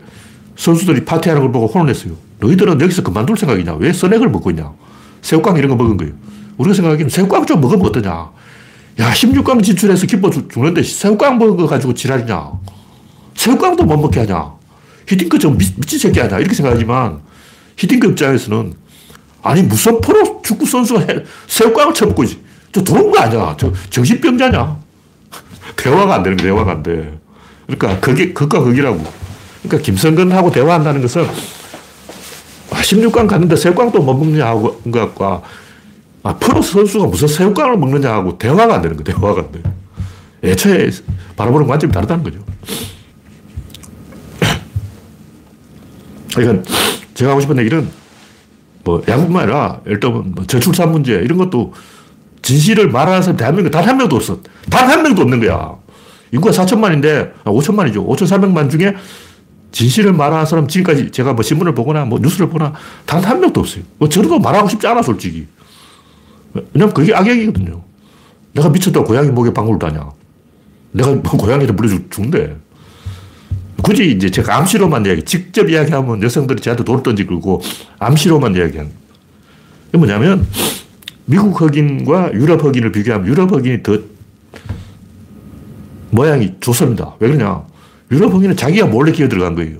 선수들이 0.55 1.03
파티하는 1.05 1.41
걸 1.41 1.51
보고 1.51 1.67
혼을 1.67 1.87
냈어요. 1.87 2.13
너희들은 2.39 2.79
여기서 2.79 3.03
그만둘 3.03 3.37
생각이냐? 3.37 3.73
왜 3.75 3.91
선액을 3.91 4.29
먹고 4.29 4.49
있냐? 4.51 4.71
새우깡 5.21 5.57
이런 5.57 5.69
거 5.69 5.75
먹은 5.75 5.97
거예요. 5.97 6.13
우리가 6.57 6.73
생각하기에는 6.75 7.09
새우깡 7.09 7.45
좀 7.45 7.59
먹으면 7.61 7.85
어떠냐? 7.87 8.31
야, 8.99 9.11
16강 9.11 9.63
진출해서 9.63 10.05
기뻐 10.05 10.29
죽는데 10.29 10.83
새우깡 10.83 11.37
먹어가지고 11.37 11.93
지랄이냐? 11.93 12.51
새우깡도 13.35 13.83
못 13.85 13.97
먹게 13.97 14.21
하냐? 14.21 14.53
히딩크 15.07 15.39
좀 15.39 15.57
미, 15.57 15.65
친 15.85 15.99
새끼 15.99 16.21
아니야. 16.21 16.39
이렇게 16.39 16.53
생각하지만 16.53 17.21
히딩크 17.77 18.07
입장에서는 18.09 18.73
아니 19.41 19.63
무슨 19.63 19.99
프로 19.99 20.41
축구 20.43 20.65
선수가 20.65 21.05
새우깡을 21.47 21.93
쳐먹고. 21.93 22.23
저 22.71 22.83
들어온 22.83 23.11
거 23.11 23.19
아니야. 23.19 23.55
저 23.57 23.71
정신병자냐. 23.89 24.77
대화가 25.75 26.15
안 26.15 26.23
되는 26.23 26.37
거 26.37 26.43
대화가 26.43 26.71
안 26.71 26.83
돼. 26.83 27.19
그러니까 27.65 27.99
그게 27.99 28.31
극과 28.31 28.61
극이라고. 28.61 29.03
그러니까 29.63 29.83
김성근하고 29.83 30.51
대화한다는 30.51 31.01
것은 31.01 31.27
16강 32.69 33.25
아, 33.25 33.27
갔는데 33.27 33.55
새우깡도 33.55 34.01
못 34.01 34.13
먹냐 34.13 34.45
하고 34.45 34.79
것과 34.81 35.41
아, 36.23 36.35
프로 36.37 36.61
선수가 36.61 37.07
무슨 37.07 37.27
새우깡을 37.27 37.77
먹느냐 37.77 38.11
하고 38.13 38.37
대화가 38.37 38.75
안 38.75 38.81
되는 38.81 38.95
거 38.97 39.03
대화가 39.03 39.41
안 39.41 39.51
돼. 39.51 39.61
애초에 40.43 40.89
바라보는 41.35 41.67
관점이 41.67 41.91
다르다는 41.93 42.23
거죠. 42.23 42.39
그러니까 46.35 46.69
제가 47.13 47.31
하고 47.31 47.41
싶은 47.41 47.57
얘기는 47.59 47.87
뭐 48.83 49.01
야구뿐만 49.07 49.43
아니라 49.43 49.81
일단 49.85 50.31
뭐 50.33 50.45
저출산 50.45 50.91
문제 50.91 51.13
이런 51.13 51.37
것도 51.37 51.73
진실을 52.41 52.89
말하는 52.89 53.21
사람 53.21 53.37
대한민국 53.37 53.71
단한 53.71 53.97
명도 53.97 54.15
없어. 54.17 54.39
단 54.69 54.89
한 54.89 55.03
명도 55.03 55.21
없는 55.21 55.39
거야. 55.39 55.75
인구가 56.33 56.51
4천만인데, 56.51 57.31
아, 57.43 57.51
5천만이죠. 57.51 58.05
5,400만 58.07 58.69
중에 58.69 58.95
진실을 59.71 60.13
말하는 60.13 60.45
사람 60.45 60.67
지금까지 60.67 61.11
제가 61.11 61.33
뭐 61.33 61.43
신문을 61.43 61.73
보거나 61.75 62.05
뭐 62.05 62.19
뉴스를 62.19 62.49
보나 62.49 62.73
단 63.05 63.23
한 63.23 63.39
명도 63.39 63.61
없어요. 63.61 63.83
뭐 63.99 64.09
저도 64.09 64.39
말하고 64.39 64.67
싶지 64.67 64.85
않아, 64.87 65.01
솔직히. 65.03 65.47
왜냐면 66.53 66.93
그게 66.93 67.13
악역이거든요. 67.13 67.81
내가 68.53 68.69
미쳤다고 68.69 69.05
고양이 69.05 69.29
목에 69.29 69.53
방울을 69.53 69.79
다냐. 69.79 70.11
내가 70.91 71.11
뭐 71.11 71.21
고양이를 71.23 71.73
물려 71.73 71.97
죽는데. 72.09 72.57
굳이 73.81 74.11
이제 74.11 74.29
제가 74.29 74.57
암시로만 74.57 75.05
이야기, 75.05 75.23
직접 75.23 75.69
이야기하면 75.69 76.23
여성들이 76.23 76.61
저한테 76.61 76.83
돌을 76.83 77.03
던지고 77.03 77.61
암시로만 77.99 78.55
이야기하는. 78.55 78.91
게 79.91 79.97
뭐냐면 79.97 80.47
미국 81.25 81.59
흑인과 81.59 82.33
유럽 82.33 82.63
흑인을 82.63 82.91
비교하면 82.91 83.27
유럽 83.27 83.51
흑인이 83.51 83.83
더 83.83 83.99
모양이 86.11 86.53
좋습니다. 86.59 87.15
왜 87.19 87.27
그러냐. 87.27 87.63
유럽 88.11 88.33
흑인은 88.33 88.55
자기가 88.55 88.85
몰래 88.85 89.11
기어 89.11 89.27
들어간 89.27 89.55
거예요. 89.55 89.77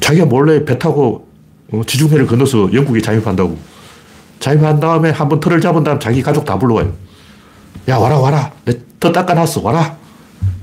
자기가 0.00 0.26
몰래 0.26 0.64
배 0.64 0.78
타고 0.78 1.28
어, 1.72 1.82
지중해를 1.84 2.26
건너서 2.26 2.72
영국에 2.72 3.00
자입한다고. 3.00 3.58
자입한 4.40 4.80
다음에 4.80 5.10
한 5.10 5.28
번 5.28 5.40
털을 5.40 5.60
잡은 5.60 5.84
다음 5.84 5.98
자기 5.98 6.22
가족 6.22 6.44
다 6.44 6.58
불러와요. 6.58 6.92
야, 7.88 7.96
와라, 7.96 8.18
와라. 8.18 8.52
내터 8.64 9.12
닦아놨어. 9.12 9.60
와라. 9.62 9.96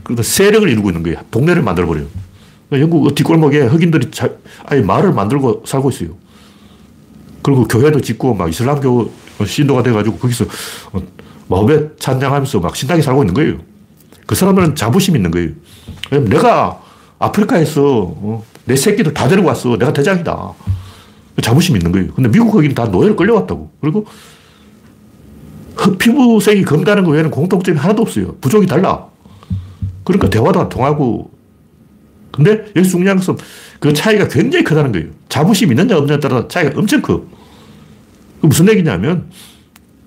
그러다 0.04 0.24
세력을 0.24 0.68
이루고 0.70 0.90
있는 0.90 1.04
거예요. 1.04 1.18
동네를 1.32 1.62
만들어버려요. 1.62 2.06
그러니까 2.70 2.84
영국 2.84 3.14
뒷골목에 3.16 3.62
흑인들이 3.62 4.12
자, 4.12 4.30
아예 4.66 4.82
마을을 4.82 5.14
만들고 5.14 5.64
살고 5.66 5.90
있어요. 5.90 6.10
그리고 7.42 7.68
교회도 7.68 8.02
짓고 8.02 8.34
막 8.34 8.50
이슬람교 8.50 9.12
신도가 9.46 9.84
돼가지고 9.84 10.18
거기서 10.18 10.46
마음에 11.48 11.80
찬양하면서 12.00 12.60
막 12.60 12.76
신나게 12.76 13.02
살고 13.02 13.24
있는 13.24 13.34
거예요. 13.34 13.58
그 14.26 14.34
사람들은 14.36 14.76
자부심 14.76 15.16
있는 15.16 15.30
거예요. 15.32 15.50
내가 16.28 16.82
아프리카에서 17.20 17.82
어, 17.84 18.44
내 18.66 18.76
새끼들 18.76 19.14
다 19.14 19.28
데리고 19.28 19.48
왔어. 19.48 19.78
내가 19.78 19.94
대장이다. 19.94 20.54
자부심 21.42 21.76
있는 21.76 21.92
거예요. 21.92 22.08
근데 22.14 22.30
미국 22.30 22.52
거기는 22.52 22.74
다 22.76 22.86
노예를 22.86 23.16
끌려왔다고. 23.16 23.72
그리고 23.82 24.06
피부색이 26.00 26.64
검다는 26.64 27.04
거 27.04 27.12
외에는 27.12 27.30
공통점이 27.32 27.78
하나도 27.78 28.02
없어요. 28.04 28.36
부족이 28.40 28.66
달라. 28.66 29.08
그러니까 30.04 30.30
대화도 30.30 30.62
안 30.62 30.70
통하고. 30.70 31.32
근데 32.32 32.66
여기 32.76 32.88
중요한 32.88 33.18
것은 33.18 33.38
그 33.80 33.94
차이가 33.94 34.28
굉장히 34.28 34.64
크다는 34.64 34.92
거예요. 34.92 35.08
자부심 35.30 35.72
있느냐 35.72 35.98
없느냐에 35.98 36.20
따라 36.20 36.48
차이가 36.48 36.72
엄청 36.80 37.02
커. 37.02 37.24
그 38.42 38.48
무슨 38.48 38.68
얘기냐면 38.70 39.30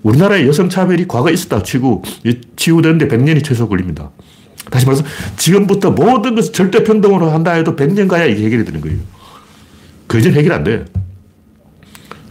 우리나라에 0.02 0.46
여성 0.46 0.68
차별이 0.68 1.08
과거에 1.08 1.32
있었다 1.32 1.62
치고 1.62 2.02
치유되는데 2.56 3.08
100년이 3.08 3.44
최소 3.44 3.68
걸립니다. 3.68 4.10
다시 4.70 4.86
말해서 4.86 5.04
지금부터 5.36 5.90
모든 5.90 6.34
것을 6.34 6.52
절대 6.52 6.84
평등으로 6.84 7.30
한다 7.30 7.52
해도 7.52 7.74
100년 7.74 8.08
가야 8.08 8.26
이게 8.26 8.44
해결이 8.46 8.64
되는 8.64 8.80
거예요. 8.80 8.98
그전 10.06 10.32
해결 10.34 10.52
안 10.52 10.64
돼. 10.64 10.84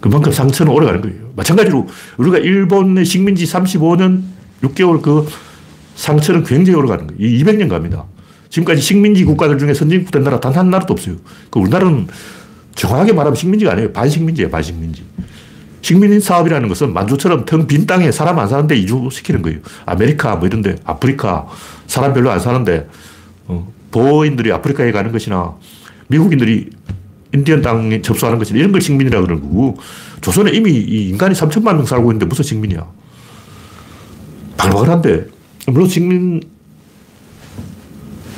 그만큼 0.08 0.32
상처는 0.32 0.72
오래 0.72 0.86
가는 0.86 1.02
거예요. 1.02 1.18
마찬가지로 1.36 1.86
우리가 2.16 2.38
일본의 2.38 3.04
식민지 3.04 3.44
35년 3.46 4.22
6개월 4.64 5.02
그 5.02 5.28
상처는 5.96 6.44
굉장히 6.44 6.80
오래 6.80 6.88
가는 6.88 7.08
거예요. 7.08 7.20
200년 7.20 7.68
갑니다. 7.70 8.06
지금까지 8.50 8.82
식민지 8.82 9.26
국가들 9.26 9.58
중에 9.58 9.74
선진국 9.74 10.12
된 10.12 10.24
나라 10.24 10.40
단 10.40 10.56
한 10.56 10.70
나라도 10.70 10.94
없어요. 10.94 11.16
그 11.50 11.60
우리나라는 11.60 12.08
정확하게 12.76 13.12
말하면 13.12 13.36
식민지가 13.36 13.74
아니에요. 13.74 13.92
반식민지예요, 13.92 14.50
반식민지. 14.50 15.04
식민 15.82 16.20
사업이라는 16.20 16.70
것은 16.70 16.94
만주처럼 16.94 17.44
텅 17.44 17.68
빈 17.68 17.86
땅에 17.86 18.10
사람 18.12 18.40
안 18.40 18.48
사는데 18.48 18.78
이주시키는 18.78 19.42
거예요. 19.42 19.60
아메리카 19.86 20.38
뭐 20.38 20.48
이런데 20.48 20.78
아프리카 20.86 21.48
사람 21.86 22.14
별로 22.14 22.32
안 22.32 22.40
사는데 22.40 22.88
어, 23.48 23.70
보어인들이 23.92 24.54
아프리카에 24.54 24.94
가는 24.94 25.12
것이나 25.12 25.56
미국인들이 26.08 26.70
인디언 27.34 27.62
땅에 27.62 28.02
접수하는 28.02 28.40
것이나 28.40 28.60
이런 28.60 28.72
걸 28.72 28.82
식민이라고 28.82 29.26
그러는 29.26 29.44
거고 29.44 29.78
조선에 30.22 30.52
이미 30.52 30.72
인간이 30.72 31.36
3천만 31.36 31.76
명 31.76 31.86
살고 31.86 32.12
있는데 32.12 32.26
무슨 32.26 32.44
식민이야. 32.44 32.88
발박을한데 34.58 35.28
물론 35.68 35.88
식민 35.88 36.42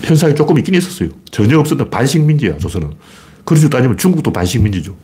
현상이 0.02 0.34
조금 0.36 0.58
있긴 0.58 0.74
있었어요. 0.76 1.10
전혀 1.32 1.60
없었던 1.60 1.90
반식민지야, 1.90 2.58
조선은. 2.58 2.92
그러지 3.46 3.70
따지면 3.70 3.98
중국도 3.98 4.32
반식민지죠. 4.32 4.96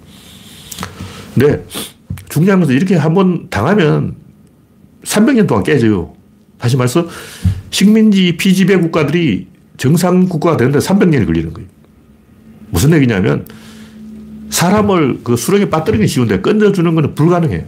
근데 1.34 1.66
중요한 2.30 2.60
것은 2.60 2.76
이렇게 2.76 2.96
한번 2.96 3.48
당하면 3.50 4.16
300년 5.04 5.48
동안 5.48 5.64
깨져요. 5.64 6.14
다시 6.58 6.78
말해서 6.78 7.08
식민지 7.70 8.38
피지배 8.38 8.78
국가들이 8.78 9.48
정상 9.78 10.28
국가가 10.28 10.58
되는데 10.58 10.80
300년이 10.80 11.26
걸리는 11.26 11.54
거예요. 11.54 11.70
무슨 12.70 12.94
얘기냐면 12.94 13.46
사람을 14.50 15.22
그 15.24 15.36
수렁에 15.36 15.70
빠뜨리기 15.70 16.08
쉬운데 16.08 16.40
끊어주는 16.42 16.96
것은 16.96 17.16
불가능해요. 17.16 17.64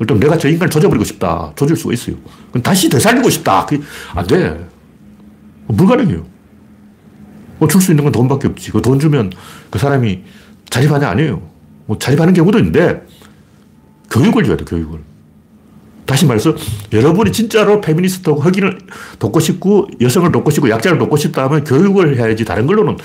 일단 0.00 0.18
내가 0.18 0.38
저 0.38 0.48
인간을 0.48 0.70
조져버리고 0.70 1.04
싶다. 1.04 1.52
조질 1.56 1.76
수가 1.76 1.92
있어요. 1.92 2.16
그럼 2.50 2.62
다시 2.62 2.88
되살리고 2.88 3.28
싶다. 3.30 3.66
안 4.14 4.26
돼. 4.26 4.66
불가능해요. 5.76 6.26
뭐 7.58 7.68
줄 7.68 7.80
수 7.82 7.92
있는 7.92 8.04
건 8.04 8.12
돈밖에 8.12 8.48
없지. 8.48 8.70
그 8.72 8.80
돈 8.80 8.98
주면 8.98 9.30
그 9.70 9.78
사람이 9.78 10.22
자립하냐? 10.70 11.08
아니에요. 11.10 11.42
뭐 11.86 11.98
자립하는 11.98 12.32
경우도 12.32 12.58
있는데 12.58 13.06
교육을 14.10 14.44
줘야 14.44 14.56
돼, 14.56 14.64
교육을. 14.64 15.00
다시 16.06 16.24
말해서 16.26 16.54
여러분이 16.92 17.30
진짜로 17.30 17.80
페미니스트고 17.80 18.40
흑인을 18.40 18.78
돕고 19.18 19.38
싶고 19.38 19.88
여성을 20.00 20.32
돕고 20.32 20.50
싶고 20.50 20.70
약자를 20.70 20.98
돕고 20.98 21.16
싶다 21.16 21.44
하면 21.44 21.62
교육을 21.62 22.16
해야지 22.18 22.44
다른 22.44 22.66
걸로는 22.66 22.96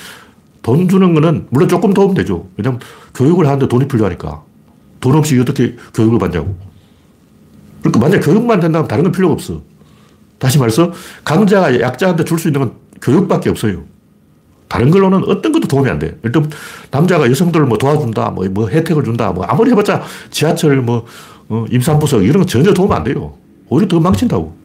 돈 0.65 0.89
주는 0.89 1.13
거는 1.13 1.45
물론 1.51 1.69
조금 1.69 1.93
도움 1.93 2.15
되죠. 2.15 2.47
왜냐면 2.57 2.79
교육을 3.13 3.45
하는데 3.45 3.67
돈이 3.67 3.87
필요하니까. 3.87 4.41
돈 4.99 5.15
없이 5.15 5.39
어떻게 5.39 5.75
교육을 5.93 6.17
받냐고. 6.17 6.57
그러니까 7.81 7.99
만약 7.99 8.19
교육만 8.21 8.59
된다면 8.59 8.87
다른 8.87 9.03
건 9.03 9.11
필요가 9.11 9.35
없어. 9.35 9.61
다시 10.39 10.57
말해서 10.57 10.91
강자가 11.23 11.79
약자한테 11.79 12.23
줄 12.23 12.39
수 12.39 12.47
있는 12.47 12.61
건 12.61 12.71
교육밖에 12.99 13.51
없어요. 13.51 13.83
다른 14.67 14.89
걸로는 14.89 15.25
어떤 15.25 15.51
것도 15.51 15.67
도움이 15.67 15.87
안 15.87 15.99
돼. 15.99 16.17
일단 16.23 16.49
남자가 16.89 17.29
여성들을 17.29 17.67
뭐 17.67 17.77
도와준다, 17.77 18.31
뭐, 18.31 18.47
뭐 18.49 18.67
혜택을 18.67 19.03
준다, 19.03 19.31
뭐 19.31 19.45
아무리 19.45 19.69
해봤자 19.69 20.01
지하철 20.31 20.81
뭐 20.81 21.05
어, 21.47 21.65
임산부석 21.69 22.23
이런 22.23 22.37
건 22.37 22.47
전혀 22.47 22.73
도움 22.73 22.91
안 22.91 23.03
돼요. 23.03 23.35
오히려 23.69 23.87
더 23.87 23.99
망친다고. 23.99 24.57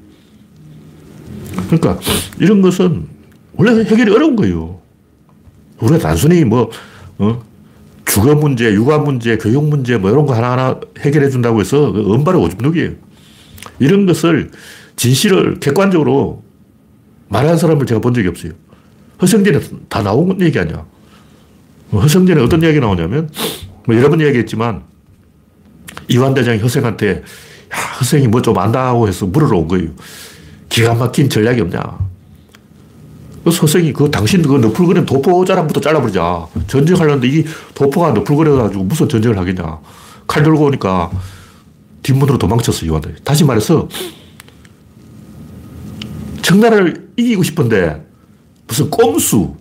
그러니까 1.67 1.99
이런 2.39 2.63
것은 2.63 3.07
원래 3.53 3.85
해결이 3.85 4.11
어려운 4.11 4.35
거예요. 4.35 4.80
우리가 5.81 5.99
단순히 5.99 6.45
뭐, 6.45 6.71
어, 7.19 7.43
주거 8.05 8.35
문제, 8.35 8.73
육아 8.73 8.99
문제, 8.99 9.37
교육 9.39 9.69
문제 9.69 9.97
뭐 9.97 10.11
이런 10.11 10.27
거 10.27 10.35
하나하나 10.35 10.81
해결해 10.99 11.31
준다고 11.31 11.61
해서 11.61 11.93
그 11.93 12.13
은발의 12.15 12.41
오줌누기예요. 12.41 12.93
이런 13.79 14.07
것을 14.07 14.51
진실을 14.97 15.61
객관적으로 15.61 16.43
말하는 17.29 17.57
사람을 17.57 17.87
제가 17.87 18.01
본 18.01 18.13
적이 18.15 18.29
없어요. 18.29 18.53
허성전에 19.23 19.61
다 19.89 20.03
나온 20.03 20.41
얘기 20.41 20.59
아니야. 20.59 20.85
허성전에 21.93 22.41
어떤 22.43 22.63
이야기 22.63 22.81
나오냐면, 22.81 23.31
뭐 23.87 23.97
여러 23.97 24.09
번 24.09 24.21
이야기했지만, 24.21 24.83
이완 26.09 26.35
대장이 26.35 26.59
허생한테, 26.61 27.11
야, 27.11 27.77
허생이 28.01 28.29
뭐 28.29 28.41
좀 28.43 28.59
안다고 28.59 29.09
해서 29.09 29.27
물으러 29.27 29.59
온 29.59 29.69
거예요. 29.69 29.91
기가 30.69 30.95
막힌 30.95 31.29
전략이 31.29 31.61
없냐. 31.61 32.10
그 33.45 33.51
서생이 33.51 33.93
그 33.93 34.11
당신 34.11 34.43
그 34.43 34.57
너풀거리는 34.57 35.07
도포 35.07 35.45
자랑부터 35.45 35.81
잘라버리자. 35.81 36.47
전쟁하려는데 36.67 37.29
이 37.29 37.45
도포가 37.75 38.13
너풀거려가지고 38.13 38.85
무슨 38.85 39.09
전쟁을 39.09 39.39
하겠냐. 39.39 39.79
칼 40.27 40.43
들고 40.43 40.67
오니까 40.67 41.11
뒷문으로 42.03 42.39
도망쳤어, 42.39 42.87
요한들. 42.87 43.17
다시 43.25 43.45
말해서 43.45 43.89
청나라를 46.43 47.09
이기고 47.17 47.43
싶은데 47.43 48.07
무슨 48.67 48.91
꼼수, 48.91 49.57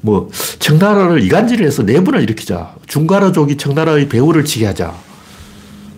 뭐 0.00 0.30
청나라를 0.58 1.22
이간질을 1.22 1.66
해서 1.66 1.82
내분을 1.82 2.22
일으키자. 2.22 2.74
중가라족이 2.86 3.56
청나라의 3.56 4.08
배후를 4.08 4.44
치게 4.44 4.66
하자. 4.66 4.94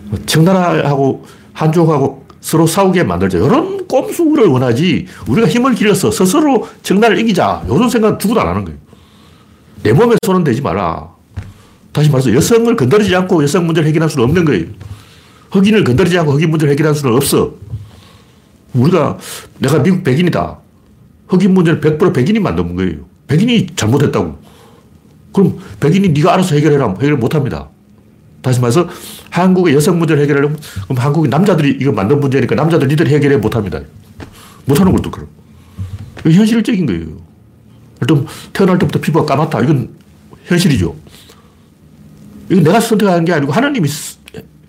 뭐 0.06 0.18
청나라하고 0.26 1.24
한족하고 1.52 2.23
서로 2.44 2.66
싸우게 2.66 3.04
만들자. 3.04 3.38
이런 3.38 3.88
꼼수를 3.88 4.48
원하지 4.48 5.06
우리가 5.28 5.48
힘을 5.48 5.74
길여서 5.74 6.10
스스로 6.10 6.68
정나를 6.82 7.18
이기자. 7.18 7.62
이런 7.64 7.88
생각 7.88 8.18
누구도 8.20 8.38
안 8.38 8.48
하는 8.48 8.66
거예요. 8.66 8.78
내 9.82 9.94
몸에 9.94 10.14
손은 10.26 10.44
대지 10.44 10.60
마라. 10.60 11.08
다시 11.90 12.10
말해서 12.10 12.34
여성을 12.34 12.76
건드리지 12.76 13.16
않고 13.16 13.42
여성 13.42 13.64
문제를 13.64 13.88
해결할 13.88 14.10
수는 14.10 14.26
없는 14.26 14.44
거예요. 14.44 14.66
흑인을 15.52 15.84
건드리지 15.84 16.18
않고 16.18 16.32
흑인 16.32 16.50
문제를 16.50 16.72
해결할 16.72 16.94
수는 16.94 17.16
없어. 17.16 17.54
우리가 18.74 19.16
내가 19.58 19.82
미국 19.82 20.04
백인이다. 20.04 20.58
흑인 21.28 21.54
문제는 21.54 21.80
100% 21.80 22.12
백인이 22.12 22.40
만든 22.40 22.76
거예요. 22.76 23.06
백인이 23.26 23.68
잘못했다고. 23.74 24.38
그럼 25.32 25.58
백인이 25.80 26.10
네가 26.10 26.34
알아서 26.34 26.56
해결해라. 26.56 26.94
해결 27.00 27.16
못합니다. 27.16 27.70
다시 28.44 28.60
말해서 28.60 28.86
한국의 29.30 29.74
여성 29.74 29.98
문제를 29.98 30.22
해결하려면 30.22 30.58
그럼 30.84 30.98
한국의 30.98 31.30
남자들이 31.30 31.78
이거 31.80 31.92
만든 31.92 32.20
문제니까 32.20 32.54
남자들 32.54 32.88
니들 32.88 33.08
해결해 33.08 33.38
못합니다. 33.38 33.80
못하는 34.66 34.92
그럼. 34.94 35.26
이거 36.20 36.30
현실적인 36.30 36.84
거예요. 36.84 37.06
일단 38.02 38.26
태어날 38.52 38.78
때부터 38.78 39.00
피부가 39.00 39.24
까맣다. 39.24 39.62
이건 39.62 39.88
현실이죠. 40.44 40.94
이건 42.50 42.64
내가 42.64 42.80
선택하는 42.80 43.24
게 43.24 43.32
아니고 43.32 43.50
하나님이 43.50 43.88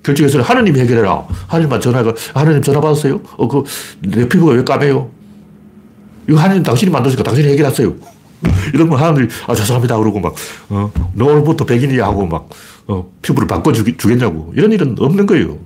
결정해서 0.03 0.41
하나님이 0.41 0.79
해결해라. 0.79 1.27
하나님만 1.47 1.81
전화가 1.81 2.13
하나님 2.33 2.61
전화 2.61 2.79
받았어요? 2.79 3.19
어, 3.35 3.47
그, 3.49 3.63
내 4.01 4.27
피부가 4.29 4.53
왜 4.53 4.63
까매요? 4.63 5.09
이거 6.29 6.39
하나님 6.39 6.63
당신이 6.63 6.91
만드니까 6.91 7.23
당신이 7.23 7.49
해결하세요. 7.49 7.93
이런거 8.73 8.95
하나님이, 8.95 9.27
아, 9.47 9.55
죄송합니다. 9.55 9.97
그러고 9.97 10.19
막, 10.19 10.35
어, 10.69 10.91
너 11.13 11.25
오늘부터 11.25 11.65
백인이야 11.65 12.05
하고 12.05 12.25
막, 12.25 12.47
어, 12.87 13.11
피부를 13.21 13.47
바꿔주겠냐고. 13.47 14.53
이런 14.55 14.71
일은 14.71 14.95
없는 14.97 15.25
거예요. 15.25 15.59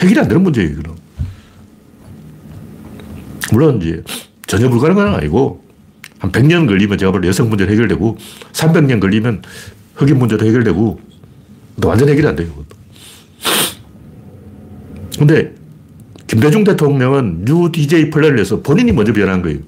해결이 0.00 0.20
안 0.20 0.28
되는 0.28 0.42
문제예요, 0.42 0.70
이거는. 0.70 0.90
물론 3.52 3.80
이제 3.80 4.02
전혀 4.46 4.68
불가능한 4.68 5.06
건 5.06 5.14
아니고, 5.14 5.64
한 6.18 6.32
100년 6.32 6.66
걸리면 6.66 6.98
제가 6.98 7.12
볼 7.12 7.24
여성 7.26 7.48
문제도 7.48 7.70
해결되고, 7.70 8.16
300년 8.52 9.00
걸리면 9.00 9.42
흑인 9.94 10.18
문제도 10.18 10.44
해결되고, 10.44 11.00
완전 11.84 12.08
해결이 12.08 12.26
안 12.26 12.36
돼요. 12.36 12.48
근데 15.18 15.54
김대중 16.26 16.64
대통령은 16.64 17.44
뉴 17.44 17.70
DJ 17.70 18.10
플랜을 18.10 18.38
해서 18.38 18.60
본인이 18.60 18.92
먼저 18.92 19.12
변한 19.12 19.42
거예요. 19.42 19.58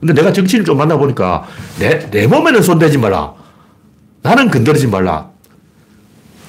근데 0.00 0.14
내가 0.14 0.32
정치인을 0.32 0.64
좀 0.64 0.78
만나보니까 0.78 1.46
내, 1.78 2.10
내 2.10 2.26
몸에는 2.26 2.62
손대지 2.62 2.98
말라. 2.98 3.34
나는 4.22 4.50
건드리지 4.50 4.88
말라. 4.88 5.30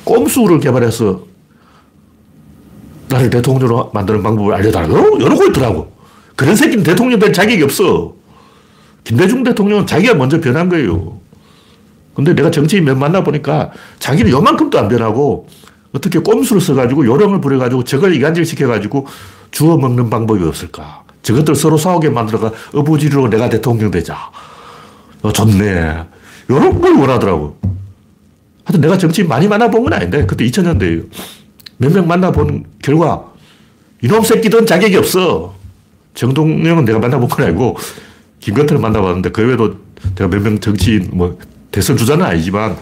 꼼수를 0.08 0.60
개발해서 0.60 1.22
나를 3.10 3.30
대통령으로 3.30 3.92
만드는 3.94 4.24
방법을 4.24 4.54
알려달라고 4.56 5.18
이러고 5.18 5.46
있더라고. 5.48 5.92
그런 6.36 6.56
새끼는 6.56 6.84
대통령 6.84 7.20
될 7.20 7.34
자격이 7.34 7.62
없어. 7.64 8.14
김대중 9.04 9.44
대통령은 9.44 9.86
자기가 9.86 10.14
먼저 10.16 10.40
변한 10.40 10.70
거예요. 10.70 11.20
근데 12.14 12.34
내가 12.34 12.50
정치인 12.50 12.86
몇 12.86 12.98
만나보니까 12.98 13.72
자기는 14.00 14.32
요만큼도 14.32 14.80
안 14.80 14.88
변하고 14.88 15.48
어떻게 15.94 16.20
꼼수를 16.20 16.62
써가지고 16.62 17.06
요령을 17.06 17.42
부려가지고 17.42 17.84
저걸 17.84 18.16
이간질 18.16 18.46
시켜가지고 18.46 19.08
주워 19.52 19.78
먹는 19.78 20.10
방법이 20.10 20.44
없을까. 20.44 21.04
저것들 21.22 21.56
서로 21.56 21.78
싸우게 21.78 22.10
만들어가 22.10 22.52
어부지로 22.74 23.30
내가 23.30 23.50
대통령 23.50 23.92
되자. 23.92 24.18
어, 25.22 25.32
좋네. 25.32 26.06
요런 26.50 26.82
걸 26.82 26.94
원하더라고. 26.96 27.58
하여튼 28.68 28.82
내가 28.82 28.98
정치인 28.98 29.30
많이 29.30 29.48
만나본 29.48 29.82
건 29.84 29.94
아닌데, 29.94 30.26
그때 30.26 30.46
2000년대에요. 30.46 31.06
몇 31.78 31.94
명 31.94 32.06
만나본 32.06 32.66
결과, 32.84 33.24
이놈 34.04 34.24
새끼들은 34.24 34.66
자격이 34.66 34.98
없어. 34.98 35.56
정동영은 36.16 36.84
내가 36.84 37.00
만나본 37.00 37.30
건 37.30 37.46
아니고, 37.46 37.78
김건태를 38.42 38.82
만나봤는데, 38.82 39.30
그 39.32 39.42
외에도 39.48 39.78
내가 40.16 40.28
몇 40.28 40.42
명 40.42 40.60
정치인, 40.60 41.10
뭐, 41.14 41.40
대선 41.72 41.96
주자는 41.96 42.26
아니지만, 42.26 42.76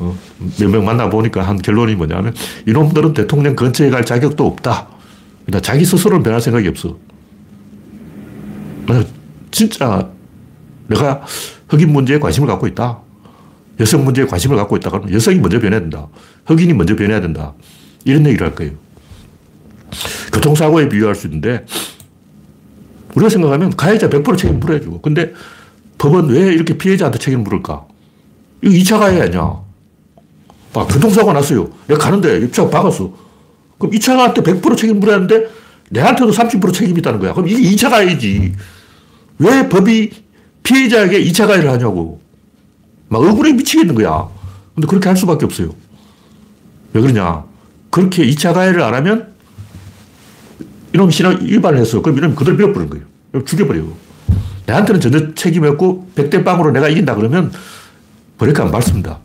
어, 0.00 0.18
몇명 0.58 0.84
만나보니까 0.84 1.42
한 1.46 1.58
결론이 1.58 1.94
뭐냐면, 1.94 2.34
이놈들은 2.66 3.14
대통령 3.14 3.54
근처에 3.54 3.88
갈 3.90 4.04
자격도 4.04 4.44
없다. 4.44 4.88
그러니까 5.46 5.60
자기 5.60 5.84
스스로는 5.84 6.24
변할 6.24 6.40
생각이 6.40 6.66
없어. 6.66 6.96
만약 8.86 9.06
진짜 9.52 10.08
내가 10.88 11.22
흑인 11.68 11.92
문제에 11.92 12.18
관심을 12.18 12.48
갖고 12.48 12.66
있다. 12.66 12.98
여성 13.80 14.04
문제에 14.04 14.26
관심을 14.26 14.56
갖고 14.56 14.76
있다. 14.76 14.90
그러면 14.90 15.12
여성이 15.12 15.38
먼저 15.38 15.58
변해야 15.58 15.80
된다. 15.80 16.08
흑인이 16.46 16.74
먼저 16.74 16.94
변해야 16.94 17.20
된다. 17.20 17.54
이런 18.04 18.26
얘기를 18.26 18.46
할 18.46 18.54
거예요. 18.54 18.72
교통사고에 20.32 20.88
비유할 20.88 21.14
수 21.14 21.26
있는데, 21.26 21.64
우리가 23.14 23.28
생각하면 23.28 23.74
가해자 23.76 24.08
100% 24.08 24.36
책임 24.36 24.60
물어야죠. 24.60 25.00
근데 25.00 25.32
법은 25.98 26.28
왜 26.28 26.52
이렇게 26.52 26.78
피해자한테 26.78 27.18
책임을 27.18 27.42
물을까? 27.42 27.86
이거 28.62 28.72
2차 28.72 28.98
가해 28.98 29.20
아니야. 29.20 29.60
봐, 30.72 30.86
교통사고 30.86 31.32
났어요. 31.32 31.70
내가 31.88 31.98
가는데 31.98 32.38
입차 32.38 32.68
박았어. 32.68 33.12
그럼 33.78 33.92
2차 33.92 34.16
가한테 34.16 34.42
100% 34.42 34.76
책임 34.76 35.00
물어야 35.00 35.16
하는데 35.16 35.48
내한테도 35.90 36.30
30% 36.30 36.72
책임이 36.72 37.00
있다는 37.00 37.18
거야. 37.18 37.32
그럼 37.32 37.48
이게 37.48 37.70
2차 37.74 37.90
가해지. 37.90 38.52
왜 39.38 39.68
법이 39.68 40.10
피해자에게 40.62 41.24
2차 41.24 41.46
가해를 41.48 41.70
하냐고. 41.70 42.20
막 43.10 43.22
억울해 43.22 43.52
미치겠는 43.52 43.94
거야. 43.96 44.28
근데 44.74 44.86
그렇게 44.86 45.08
할 45.08 45.16
수밖에 45.16 45.44
없어요. 45.44 45.74
왜 46.92 47.00
그러냐. 47.02 47.44
그렇게 47.90 48.24
2차 48.24 48.54
가해를 48.54 48.82
안 48.82 48.94
하면 48.94 49.34
이놈 50.94 51.10
신앙 51.10 51.38
위반을 51.42 51.80
했어. 51.80 52.00
그럼 52.00 52.18
이놈 52.18 52.34
그대로 52.34 52.56
밀어버리는 52.56 52.88
거예요. 52.88 53.44
죽여버려 53.44 53.82
내한테는 54.66 55.00
전혀 55.00 55.34
책임이 55.34 55.66
없고 55.68 56.12
100대 56.14 56.44
빵으로 56.44 56.70
내가 56.70 56.88
이긴다 56.88 57.16
그러면 57.16 57.52
버릴까 58.38 58.64
안 58.64 58.70
밟습니다. 58.70 59.18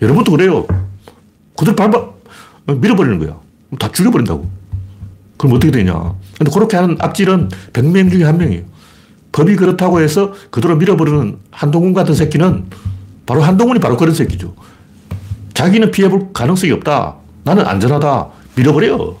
여러분도 0.00 0.32
그래요. 0.32 0.66
그대로 1.56 1.76
밟아, 1.76 2.08
밀어버리는 2.74 3.18
거야. 3.18 3.38
다 3.78 3.92
죽여버린다고. 3.92 4.50
그럼 5.36 5.56
어떻게 5.56 5.70
되냐. 5.70 6.14
근데 6.38 6.50
그렇게 6.50 6.78
하는 6.78 6.96
악질은 6.98 7.50
100명 7.74 8.10
중에 8.10 8.24
한 8.24 8.38
명이에요. 8.38 8.64
법이 9.32 9.56
그렇다고 9.56 10.00
해서 10.00 10.32
그대로 10.50 10.76
밀어버리는 10.76 11.38
한동훈 11.50 11.92
같은 11.92 12.14
새끼는 12.14 12.64
바로 13.30 13.42
한동훈이 13.42 13.78
바로 13.78 13.96
그런 13.96 14.12
새끼죠. 14.12 14.56
자기는 15.54 15.92
피해볼 15.92 16.32
가능성이 16.32 16.72
없다. 16.72 17.14
나는 17.44 17.64
안전하다. 17.64 18.28
밀어버려. 18.56 19.16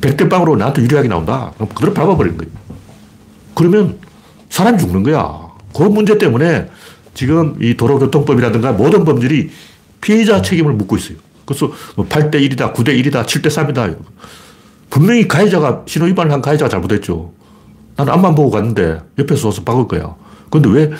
백대빵으로 0.00 0.56
나한테 0.56 0.80
유리하게 0.80 1.06
나온다. 1.06 1.52
그럼 1.56 1.68
그대로 1.68 1.92
밟아버리는 1.92 2.38
거예요. 2.38 2.50
그러면 3.54 3.98
사람이 4.48 4.78
죽는 4.78 5.02
거야. 5.02 5.50
그 5.74 5.82
문제 5.82 6.16
때문에 6.16 6.70
지금 7.12 7.62
이 7.62 7.76
도로교통법이라든가 7.76 8.72
모든 8.72 9.04
법률이 9.04 9.50
피해자 10.00 10.40
책임을 10.40 10.72
묻고 10.72 10.96
있어요. 10.96 11.18
그래서 11.44 11.70
8대 11.96 12.36
1이다, 12.36 12.62
뭐 12.62 12.72
9대 12.72 12.98
1이다, 12.98 13.26
7대 13.26 13.48
3이다. 13.48 13.98
분명히 14.88 15.28
가해자가, 15.28 15.82
신호위반을 15.86 16.32
한 16.32 16.40
가해자가 16.40 16.70
잘못했죠. 16.70 17.32
나는 17.96 18.14
앞만 18.14 18.34
보고 18.34 18.50
갔는데 18.50 19.02
옆에서 19.18 19.48
와서 19.48 19.62
박을 19.62 19.86
거야. 19.88 20.14
근데 20.48 20.70
왜, 20.70 20.90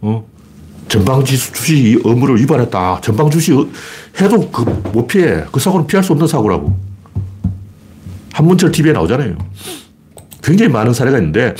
어, 0.00 0.33
전방지수 0.88 1.52
주시 1.52 1.98
의무를 2.04 2.38
위반했다. 2.40 3.00
전방주시 3.00 3.52
해도 4.20 4.50
그 4.50 4.64
못 4.92 5.06
피해. 5.08 5.44
그 5.50 5.58
사고는 5.58 5.86
피할 5.86 6.04
수 6.04 6.12
없는 6.12 6.26
사고라고. 6.28 6.78
한문철 8.32 8.70
TV에 8.70 8.92
나오잖아요. 8.92 9.36
굉장히 10.42 10.70
많은 10.70 10.92
사례가 10.92 11.18
있는데 11.18 11.54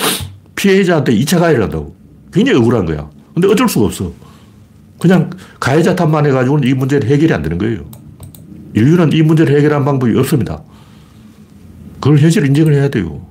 피해자한테 0.55 1.13
2차 1.15 1.39
가해를 1.39 1.63
한다고. 1.63 1.95
굉장히 2.31 2.59
억울한 2.59 2.85
거야. 2.85 3.09
근데 3.33 3.47
어쩔 3.49 3.67
수가 3.67 3.85
없어. 3.87 4.11
그냥 4.99 5.29
가해자 5.59 5.95
탓만 5.95 6.25
해가지고는 6.27 6.67
이 6.67 6.73
문제는 6.73 7.07
해결이 7.07 7.33
안 7.33 7.41
되는 7.41 7.57
거예요. 7.57 7.79
인류는 8.73 9.11
이 9.13 9.21
문제를 9.21 9.57
해결한 9.57 9.83
방법이 9.83 10.17
없습니다. 10.17 10.61
그걸 11.99 12.17
현실 12.19 12.45
인정을 12.45 12.73
해야 12.73 12.89
돼요. 12.89 13.25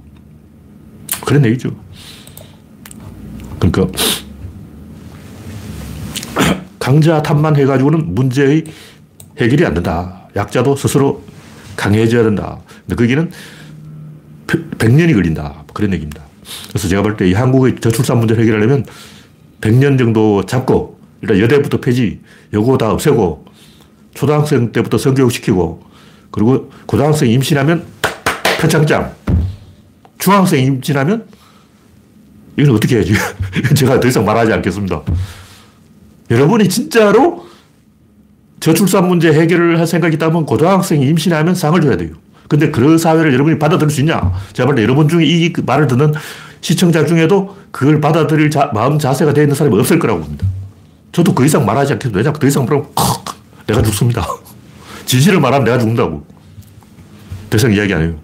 그런 1.24 1.44
얘기죠. 1.46 1.70
그러니까 3.58 3.86
강자 6.84 7.22
탓만 7.22 7.56
해가지고는 7.56 8.14
문제의 8.14 8.64
해결이 9.38 9.64
안 9.64 9.72
된다. 9.72 10.28
약자도 10.36 10.76
스스로 10.76 11.22
강해져야 11.76 12.24
된다. 12.24 12.58
근데 12.86 12.94
거기는 12.94 13.30
100년이 14.46 15.14
걸린다. 15.14 15.64
그런 15.72 15.94
얘기입니다. 15.94 16.20
그래서 16.68 16.86
제가 16.88 17.00
볼 17.00 17.16
때 17.16 17.26
이 17.26 17.32
한국의 17.32 17.76
저출산 17.80 18.18
문제를 18.18 18.42
해결하려면 18.42 18.84
100년 19.62 19.96
정도 19.98 20.44
잡고 20.44 21.00
일단 21.22 21.38
여대부터 21.40 21.80
폐지, 21.80 22.20
여고 22.52 22.76
다 22.76 22.90
없애고 22.90 23.46
초등학생 24.12 24.70
때부터 24.70 24.98
성교육 24.98 25.32
시키고 25.32 25.82
그리고 26.30 26.70
고등학생 26.84 27.30
임신하면 27.30 27.82
표창장 28.60 29.14
중학생 30.18 30.62
임신하면 30.66 31.24
이걸 32.58 32.76
어떻게 32.76 32.96
해야지? 32.96 33.14
제가 33.74 33.98
더 34.00 34.06
이상 34.06 34.26
말하지 34.26 34.52
않겠습니다. 34.52 35.00
여러분이 36.30 36.68
진짜로 36.68 37.46
저출산 38.60 39.08
문제 39.08 39.32
해결을 39.32 39.78
할 39.78 39.86
생각이 39.86 40.16
있다면 40.16 40.46
고등학생이 40.46 41.06
임신하면 41.06 41.54
상을 41.54 41.78
줘야 41.80 41.96
돼요. 41.96 42.10
근데 42.48 42.70
그 42.70 42.98
사회를 42.98 43.32
여러분이 43.32 43.58
받아들일 43.58 43.90
수 43.90 44.00
있냐? 44.00 44.32
제가 44.52 44.66
볼때 44.66 44.82
여러분 44.82 45.08
중에 45.08 45.24
이 45.24 45.52
말을 45.64 45.86
듣는 45.86 46.12
시청자 46.60 47.04
중에도 47.04 47.56
그걸 47.70 48.00
받아들일 48.00 48.50
자, 48.50 48.70
마음 48.72 48.98
자세가 48.98 49.34
되어 49.34 49.44
있는 49.44 49.54
사람이 49.54 49.78
없을 49.78 49.98
거라고 49.98 50.20
봅니다. 50.20 50.46
저도 51.12 51.34
그 51.34 51.44
이상 51.44 51.64
말하지 51.66 51.92
않겠습니다. 51.94 52.18
왜냐하면 52.18 52.40
더 52.40 52.46
이상 52.46 52.64
말하면 52.64 52.86
내가 53.66 53.82
죽습니다. 53.82 54.26
진실을 55.04 55.40
말하면 55.40 55.64
내가 55.64 55.78
죽는다고. 55.78 56.26
더 57.50 57.56
이상 57.56 57.72
이야기 57.72 57.92
안 57.92 58.02
해요. 58.02 58.14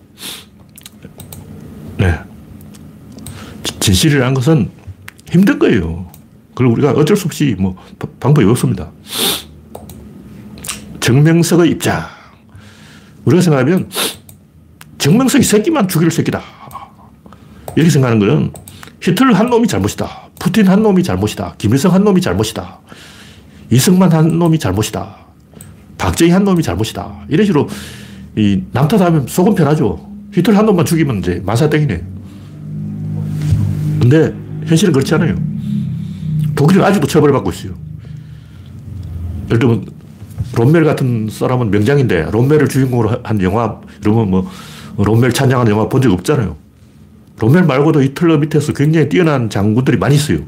네. 1.99 2.19
진실이라는 3.79 4.35
것은 4.35 4.71
힘든 5.31 5.59
거예요. 5.59 6.10
그걸 6.51 6.67
우리가 6.69 6.93
어쩔 6.93 7.17
수 7.17 7.27
없이 7.27 7.57
뭐 7.59 7.77
방법이 8.19 8.47
없습니다. 8.47 8.91
정명석의 11.01 11.71
입장. 11.71 12.03
우리가 13.25 13.43
생각하면 13.43 13.89
정명석이 14.99 15.45
새끼만 15.45 15.89
죽일 15.89 16.11
새끼다. 16.11 16.43
이렇게 17.77 17.91
생각하는 17.91 18.19
거는 18.19 18.53
히틀러 19.01 19.35
한 19.35 19.49
놈이 19.49 19.67
잘못이다. 19.67 20.29
푸틴 20.39 20.69
한 20.69 20.83
놈이 20.83 21.03
잘못이다. 21.03 21.55
김일성 21.59 21.95
한 21.95 22.05
놈이 22.05 22.21
잘못이다. 22.21 22.79
이승만 23.71 24.13
한 24.13 24.39
놈이 24.39 24.59
잘못이다. 24.59 25.17
박정희 25.97 26.31
한 26.33 26.45
놈이 26.45 26.63
잘못이다. 26.63 27.27
이런 27.29 27.47
식으로 27.47 27.69
이 28.37 28.63
남탓하면 28.73 29.27
속은 29.27 29.55
편하죠. 29.55 30.09
히틀러 30.33 30.59
한 30.59 30.67
놈만 30.67 30.85
죽이면 30.85 31.19
이제 31.19 31.43
마사땡이네. 31.45 32.05
근데 34.01 34.35
현실은 34.67 34.93
그렇지 34.93 35.15
않아요. 35.15 35.35
독일은 36.61 36.85
아직도 36.85 37.07
처벌을 37.07 37.33
받고 37.33 37.51
있어요. 37.53 37.73
예를 39.47 39.59
들면 39.59 39.87
롬멜 40.57 40.85
같은 40.85 41.29
사람은 41.31 41.71
명장인데 41.71 42.31
롬멜을 42.33 42.69
주인공으로 42.69 43.21
한 43.23 43.41
영화 43.41 43.81
이러면 44.03 44.31
뭐 44.31 44.51
롬멜 44.99 45.33
찬양하는 45.33 45.73
영화 45.73 45.89
본 45.89 46.03
적 46.03 46.13
없잖아요. 46.13 46.55
롬멜 47.41 47.63
말고도 47.63 48.03
히틀러 48.03 48.37
밑에서 48.37 48.75
굉장히 48.75 49.09
뛰어난 49.09 49.49
장군들이 49.49 49.97
많이 49.97 50.17
있어요. 50.17 50.41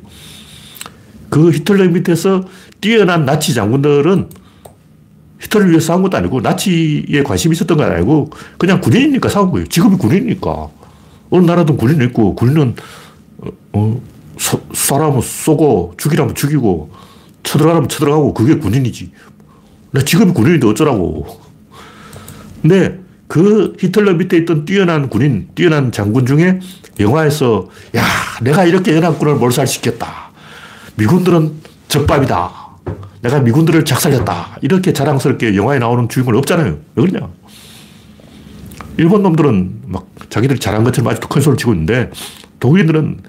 그 1.31 1.51
히틀러 1.51 1.89
밑에서 1.89 2.45
뛰어난 2.83 3.25
나치 3.25 3.55
장군들은 3.55 4.29
히틀러를 5.41 5.71
위해 5.71 5.81
싸운 5.81 6.03
것도 6.03 6.19
아니고 6.19 6.43
나치에 6.43 7.23
관심이 7.25 7.55
있었던 7.55 7.79
건 7.79 7.91
아니고 7.91 8.29
그냥 8.59 8.83
군인이니까 8.83 9.31
싸운 9.31 9.51
거예요. 9.51 9.67
직업이 9.67 9.97
군인이니까. 9.97 10.69
어느 11.31 11.47
나라든 11.47 11.79
군인이 11.79 12.05
있고 12.07 12.35
군인은 12.35 12.75
어, 13.73 14.01
쏴라면 14.37 15.23
쏘고 15.23 15.95
죽이라면 15.97 16.35
죽이고 16.35 16.91
쳐들어가라면 17.43 17.89
쳐들어가고 17.89 18.35
그게 18.35 18.57
군인이지. 18.57 19.13
나 19.91 20.03
직업이 20.03 20.33
군인인데 20.33 20.67
어쩌라고. 20.67 21.41
근데 22.63 23.01
그 23.27 23.75
히틀러 23.79 24.15
밑에 24.15 24.37
있던 24.39 24.65
뛰어난 24.65 25.09
군인, 25.09 25.49
뛰어난 25.55 25.91
장군 25.91 26.27
중에 26.27 26.61
영화에서 27.01 27.69
야, 27.97 28.05
내가 28.43 28.65
이렇게 28.65 28.95
연합군을 28.95 29.37
몰살시켰다. 29.37 30.33
미군들은 30.97 31.53
적밥이다. 31.89 32.51
내가 33.23 33.41
미군들을 33.41 33.85
작살냈다. 33.85 34.59
이렇게 34.63 34.93
자랑스럽게 34.93 35.57
영화에 35.57 35.79
나오는 35.79 36.09
주인공은 36.09 36.39
없잖아요. 36.39 36.79
왜 36.95 37.07
그러냐. 37.07 37.29
일본 38.99 39.23
놈들은 39.23 39.83
막 39.87 40.07
자기들이 40.29 40.59
잘한 40.59 40.85
것처럼 40.85 41.11
아직도 41.11 41.29
큰 41.29 41.41
소리를 41.41 41.57
치고 41.59 41.73
있는데 41.73 42.11
독일인들은 42.61 43.21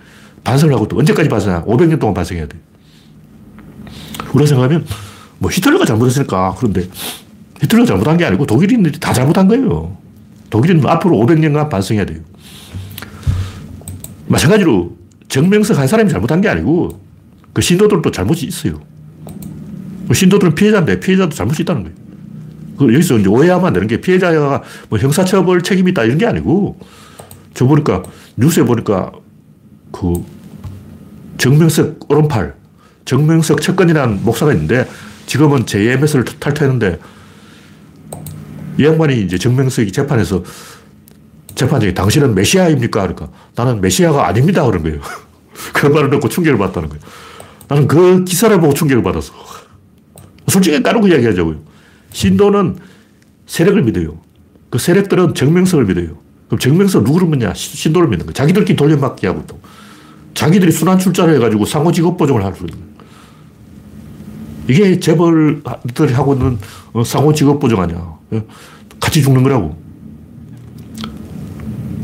반성을 0.43 0.73
하고 0.73 0.87
또 0.87 0.97
언제까지 0.97 1.29
반성하 1.29 1.63
500년 1.63 1.99
동안 1.99 2.13
반성해야 2.13 2.47
돼. 2.47 2.57
우리가 4.33 4.47
생각하면 4.47 4.85
뭐 5.39 5.49
히틀러가 5.51 5.85
잘못했을까. 5.85 6.55
그런데 6.57 6.87
히틀러가 7.61 7.87
잘못한 7.87 8.17
게 8.17 8.25
아니고 8.25 8.45
독일인들이 8.45 8.99
다 8.99 9.13
잘못한 9.13 9.47
거예요. 9.47 9.97
독일은 10.49 10.85
앞으로 10.85 11.17
500년간 11.17 11.69
반성해야 11.69 12.05
돼요. 12.05 12.19
마찬가지로 14.27 14.95
정명석 15.29 15.77
한 15.77 15.87
사람이 15.87 16.09
잘못한 16.09 16.41
게 16.41 16.49
아니고 16.49 16.99
그 17.53 17.61
신도들도 17.61 18.11
잘못이 18.11 18.45
있어요. 18.45 18.79
그 20.07 20.13
신도들은 20.13 20.55
피해자인데 20.55 20.99
피해자도 20.99 21.35
잘못이 21.35 21.63
있다는 21.63 21.83
거예요. 21.83 21.97
그 22.77 22.93
여기서 22.93 23.19
이제 23.19 23.29
오해하면 23.29 23.67
안 23.67 23.73
되는 23.73 23.87
게 23.87 24.01
피해자가 24.01 24.63
뭐 24.89 24.99
형사처벌 24.99 25.61
책임이 25.61 25.91
있다 25.91 26.03
이런 26.03 26.17
게 26.17 26.25
아니고 26.25 26.77
저 27.53 27.65
보니까 27.65 28.03
뉴스에 28.35 28.63
보니까 28.63 29.11
그 29.91 30.23
정명석 31.37 32.11
오른팔 32.11 32.55
정명석 33.05 33.61
첫건이라는 33.61 34.23
목사가 34.23 34.53
있는데 34.53 34.87
지금은 35.25 35.65
JMS를 35.65 36.25
탈퇴했는데 36.25 36.99
이 38.77 38.85
양반이 38.85 39.21
이제 39.21 39.37
정명석이 39.37 39.91
재판에서 39.91 40.43
재판장이 41.55 41.93
당신은 41.93 42.33
메시아입니까? 42.33 43.01
그러니까 43.01 43.29
나는 43.55 43.81
메시아가 43.81 44.27
아닙니다. 44.27 44.65
그런 44.65 44.83
거예요. 44.83 44.99
그 45.73 45.85
말을 45.87 46.09
듣고 46.09 46.29
충격을 46.29 46.57
받다는 46.57 46.89
거예요. 46.89 47.03
나는 47.67 47.87
그 47.87 48.23
기사를 48.23 48.59
보고 48.59 48.73
충격을 48.73 49.03
받았어. 49.03 49.33
솔직히 50.47 50.81
까놓고 50.81 51.07
이야기하자고요. 51.07 51.61
신도는 52.11 52.77
세력을 53.45 53.81
믿어요. 53.83 54.19
그 54.69 54.79
세력들은 54.79 55.35
정명석을 55.35 55.85
믿어요. 55.85 56.17
그럼 56.47 56.59
정명석 56.59 57.03
누구를 57.03 57.27
믿냐? 57.27 57.53
신도를 57.53 58.07
믿는 58.09 58.25
거예요. 58.25 58.33
자기들끼리 58.33 58.75
돌려막기 58.75 59.27
하고 59.27 59.43
또. 59.47 59.59
자기들이 60.33 60.71
순환 60.71 60.97
출자를 60.97 61.35
해가지고 61.35 61.65
상호 61.65 61.91
직업 61.91 62.17
보정을 62.17 62.43
하는 62.43 62.57
거예요. 62.57 62.93
이게 64.67 64.99
재벌들이 64.99 66.13
하고 66.13 66.33
있는 66.33 66.57
어, 66.93 67.03
상호 67.03 67.33
직업 67.33 67.59
보정 67.59 67.81
아니야. 67.81 68.17
예? 68.33 68.43
같이 68.99 69.21
죽는 69.21 69.43
거라고. 69.43 69.77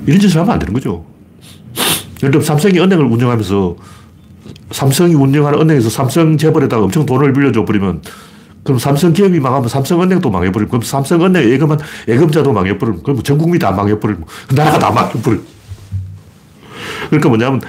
이런 0.06 0.20
짓을 0.20 0.42
하면 0.42 0.54
안 0.54 0.60
되는 0.60 0.74
거죠. 0.74 1.06
예를 2.22 2.32
들면 2.32 2.42
삼성이 2.42 2.80
은행을 2.80 3.06
운영하면서 3.06 3.76
삼성이 4.72 5.14
운영하는 5.14 5.62
은행에서 5.62 5.90
삼성 5.90 6.38
재벌에다가 6.38 6.84
엄청 6.84 7.06
돈을 7.06 7.32
빌려줘 7.34 7.64
버리면 7.66 8.02
그럼 8.64 8.78
삼성 8.78 9.14
기업이 9.14 9.40
망하면 9.40 9.70
삼성 9.70 10.02
은행도 10.02 10.30
망해버리고, 10.30 10.70
그럼 10.70 10.82
삼성 10.84 11.24
은행 11.24 11.50
예금은 11.50 11.78
예금자도 12.08 12.52
망해버리고, 12.52 13.02
그럼 13.02 13.24
전 13.24 13.38
국민이 13.38 13.58
다 13.58 13.72
망해버리고, 13.72 14.26
나라가 14.54 14.78
다 14.78 14.92
망해버리고. 14.92 15.44
그러니까 17.10 17.30
뭐냐면, 17.30 17.62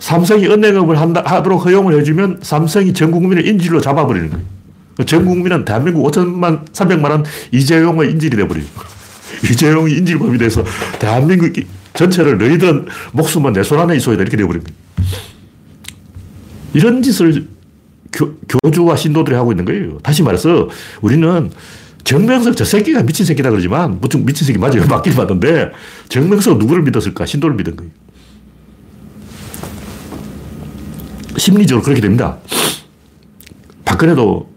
삼성이 0.00 0.46
은행업을 0.46 0.98
한다, 0.98 1.22
하도록 1.24 1.64
허용을 1.64 1.98
해주면 2.00 2.40
삼성이 2.42 2.92
전 2.92 3.10
국민을 3.10 3.46
인질로 3.46 3.80
잡아버리는 3.80 4.30
거예요. 4.30 4.44
전 5.06 5.24
국민은 5.24 5.64
대한민국 5.64 6.10
5천만, 6.10 6.66
300만 6.72 7.10
원 7.10 7.24
이재용의 7.52 8.10
인질이 8.12 8.36
돼버려요. 8.36 8.64
이재용이 9.50 9.92
인질범이 9.98 10.38
돼서 10.38 10.64
대한민국 10.98 11.52
전체를 11.94 12.38
너희들 12.38 12.86
목숨은 13.12 13.52
내 13.52 13.62
손 13.62 13.78
안에 13.80 13.96
있어야 13.96 14.16
돼. 14.16 14.22
이렇게 14.22 14.36
돼버린 14.36 14.62
거예요. 14.62 14.76
이런 16.74 17.02
짓을 17.02 17.46
교, 18.12 18.34
교주와 18.48 18.96
신도들이 18.96 19.34
하고 19.36 19.52
있는 19.52 19.64
거예요. 19.64 19.98
다시 20.02 20.22
말해서 20.22 20.68
우리는 21.00 21.50
정명석 22.04 22.56
저 22.56 22.64
새끼가 22.64 23.02
미친 23.02 23.26
새끼다 23.26 23.50
그러지만 23.50 23.98
무슨 24.00 24.24
미친 24.24 24.46
새끼 24.46 24.58
맞아요. 24.58 24.84
맞긴 24.88 25.14
맞는데 25.14 25.70
정명석 26.08 26.58
누구를 26.58 26.82
믿었을까? 26.84 27.26
신도를 27.26 27.56
믿은 27.56 27.76
거예요. 27.76 27.90
심리적으로 31.36 31.82
그렇게 31.82 32.00
됩니다. 32.00 32.38
박근혜도 33.84 34.48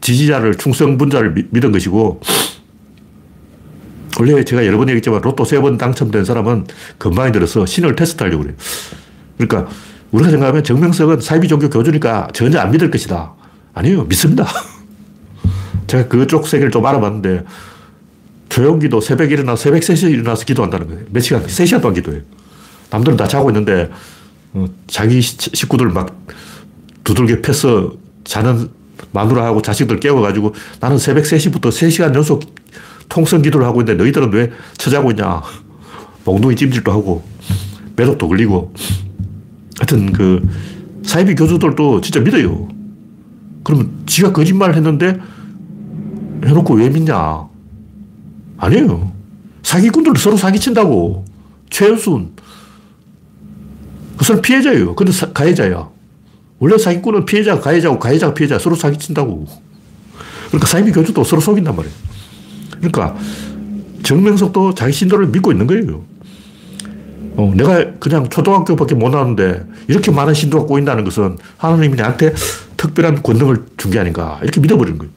지지자를 0.00 0.54
충성 0.56 0.96
분자를 0.98 1.48
믿은 1.50 1.72
것이고 1.72 2.20
원래 4.18 4.44
제가 4.44 4.66
여러 4.66 4.76
번 4.78 4.88
얘기했지만 4.88 5.20
로또 5.22 5.44
세 5.44 5.60
번 5.60 5.78
당첨된 5.78 6.24
사람은 6.24 6.66
건방이 6.98 7.32
들어서 7.32 7.64
신을 7.66 7.96
테스트 7.96 8.22
하려고 8.22 8.42
그래요. 8.42 8.56
그러니까 9.38 9.70
우리가 10.10 10.30
생각하면 10.30 10.64
정명석은 10.64 11.20
사이비 11.20 11.48
종교 11.48 11.68
교주니까 11.70 12.28
전혀 12.32 12.58
안 12.58 12.70
믿을 12.70 12.90
것이다. 12.90 13.32
아니요, 13.74 14.04
믿습니다. 14.04 14.46
제가 15.86 16.08
그쪽 16.08 16.46
세계를 16.46 16.70
좀 16.70 16.84
알아봤는데 16.84 17.44
조용기도 18.48 19.00
새벽에 19.00 19.34
일어나 19.34 19.54
새벽 19.56 19.80
3시에 19.80 20.10
일어나서 20.10 20.44
기도한다는 20.44 20.88
거예요. 20.88 21.02
몇 21.10 21.20
시간, 21.20 21.46
3시간 21.46 21.80
동안 21.80 21.94
기도해요. 21.94 22.22
남들은 22.90 23.16
다 23.16 23.28
자고 23.28 23.48
있는데 23.50 23.84
어, 23.84 23.88
자기 24.86 25.20
식구들 25.20 25.88
막 25.88 26.16
두들겨 27.04 27.40
패서 27.40 27.92
자는 28.24 28.68
마누라하고 29.12 29.62
자식들 29.62 30.00
깨워가지고 30.00 30.54
나는 30.80 30.98
새벽 30.98 31.24
3시부터 31.24 31.68
3시간 31.68 32.14
연속 32.14 32.54
통성 33.08 33.42
기도를 33.42 33.66
하고 33.66 33.80
있는데 33.80 34.02
너희들은 34.02 34.32
왜 34.32 34.50
처자고 34.76 35.10
있냐. 35.12 35.42
몽둥이 36.24 36.54
찜질도 36.56 36.92
하고 36.92 37.24
매독도 37.96 38.28
걸리고 38.28 38.72
하여튼 39.78 40.12
그 40.12 40.46
사이비 41.02 41.34
교주들도 41.34 42.00
진짜 42.02 42.20
믿어요. 42.20 42.68
그러면 43.64 43.90
지가 44.06 44.32
거짓말을 44.32 44.76
했는데 44.76 45.18
해놓고 46.44 46.74
왜 46.74 46.88
믿냐? 46.88 47.48
아니에요. 48.58 49.12
사기꾼들 49.62 50.16
서로 50.16 50.36
사기친다고. 50.36 51.24
최은순. 51.70 52.32
그 54.20 54.24
사람 54.26 54.42
피해자예요. 54.42 54.94
근데 54.94 55.12
사, 55.12 55.32
가해자야. 55.32 55.88
원래 56.58 56.76
사기꾼은 56.76 57.24
피해자, 57.24 57.58
가해자고 57.58 57.98
가해자가 57.98 58.34
피해자 58.34 58.58
서로 58.58 58.76
사기친다고. 58.76 59.46
그러니까 60.48 60.68
사이비 60.68 60.92
교주도 60.92 61.24
서로 61.24 61.40
속인단 61.40 61.74
말이에요. 61.74 61.94
그러니까 62.82 63.16
정명석도 64.02 64.74
자기 64.74 64.92
신도를 64.92 65.28
믿고 65.28 65.52
있는 65.52 65.66
거예요. 65.66 66.04
어, 67.36 67.50
내가 67.56 67.92
그냥 67.98 68.28
초등학교밖에 68.28 68.94
못 68.94 69.08
나왔는데 69.08 69.64
이렇게 69.88 70.10
많은 70.10 70.34
신도가 70.34 70.66
꼬인다는 70.66 71.04
것은 71.04 71.38
하나님이 71.56 71.96
나한테 71.96 72.34
특별한 72.76 73.22
권능을 73.22 73.64
준 73.78 73.90
게 73.90 74.00
아닌가 74.00 74.38
이렇게 74.42 74.60
믿어버리는 74.60 74.98
거예요. 74.98 75.12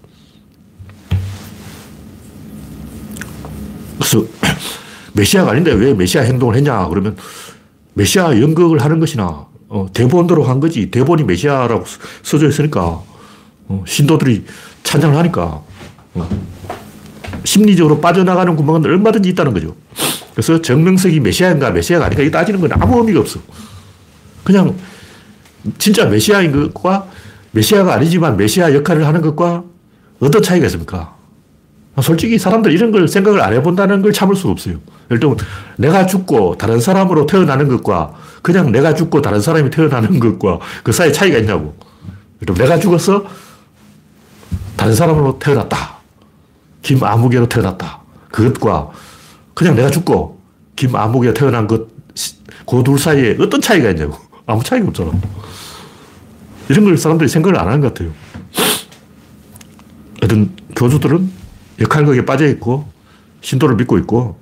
그래서 3.97 4.25
메시아가 5.11 5.51
아닌데 5.51 5.73
왜 5.73 5.93
메시아 5.93 6.21
행동을 6.21 6.55
했냐 6.55 6.87
그러면 6.87 7.17
메시아 7.93 8.39
연극을 8.41 8.82
하는 8.82 8.99
것이나 8.99 9.45
어, 9.69 9.88
대본대로 9.93 10.43
한 10.43 10.60
거지 10.60 10.91
대본이 10.91 11.23
메시아라고 11.23 11.86
써져 12.21 12.47
있으니까 12.47 13.01
어, 13.67 13.84
신도들이 13.88 14.45
찬양을 14.84 15.17
하니까 15.17 15.62
어, 16.13 16.29
심리적으로 17.43 17.99
빠져나가는 17.99 18.56
구멍은 18.56 18.86
얼마든지 18.86 19.29
있다는 19.29 19.53
거죠. 19.53 19.75
그래서 20.32 20.62
정명석이 20.62 21.19
메시아인가 21.19 21.71
메시아가 21.71 22.06
아닌가 22.06 22.23
이 22.23 22.32
따지는 22.32 22.60
건 22.60 22.71
아무 22.73 22.99
의미가 22.99 23.19
없어. 23.19 23.39
그냥 24.43 24.75
진짜 25.77 26.06
메시아인 26.06 26.51
것과 26.51 27.08
메시아가 27.51 27.93
아니지만 27.93 28.38
메시아 28.38 28.73
역할을 28.73 29.06
하는 29.06 29.21
것과 29.21 29.63
어떤 30.19 30.41
차이가 30.41 30.65
있습니까? 30.67 31.15
솔직히 32.01 32.39
사람들 32.39 32.71
이런 32.71 32.91
걸 32.91 33.08
생각을 33.08 33.39
안 33.41 33.53
해본다는 33.53 34.01
걸 34.01 34.12
참을 34.12 34.36
수가 34.36 34.51
없어요. 34.51 34.79
예를 35.12 35.19
들면 35.19 35.38
내가 35.77 36.06
죽고 36.08 36.58
다른 36.58 36.79
사람으로 36.79 37.27
태어나는 37.27 37.67
것과 37.67 38.13
그냥 38.41 38.71
내가 38.71 38.95
죽고 38.95 39.21
다른 39.21 39.39
사람이 39.39 39.69
태어나는 39.69 40.19
것과 40.19 40.60
그 40.84 40.91
사이에 40.91 41.12
차이가 41.12 41.38
있냐고. 41.38 41.75
예를 42.41 42.56
내가 42.56 42.79
죽어서 42.79 43.25
다른 44.75 44.95
사람으로 44.95 45.38
태어났다. 45.38 45.97
김아무개로 46.82 47.47
태어났다. 47.47 48.01
그것과 48.32 48.89
그냥 49.53 49.75
내가 49.75 49.89
죽고 49.91 50.41
김아무개가 50.75 51.34
태어난 51.36 51.67
것, 51.67 51.88
그 52.67 52.84
둘 52.84 52.97
사이에 52.97 53.38
어떤 53.39 53.62
차이가 53.62 53.91
있냐고. 53.91 54.17
아무 54.45 54.63
차이가 54.63 54.88
없잖아. 54.88 55.12
이런 56.69 56.86
걸 56.86 56.97
사람들이 56.97 57.29
생각을 57.29 57.60
안 57.60 57.67
하는 57.67 57.82
것 57.82 57.93
같아요. 57.93 58.12
어떤 60.23 60.49
교주들은 60.75 61.42
역할극에 61.79 62.25
빠져 62.25 62.47
있고 62.47 62.88
신도를 63.41 63.75
믿고 63.75 63.97
있고 63.99 64.38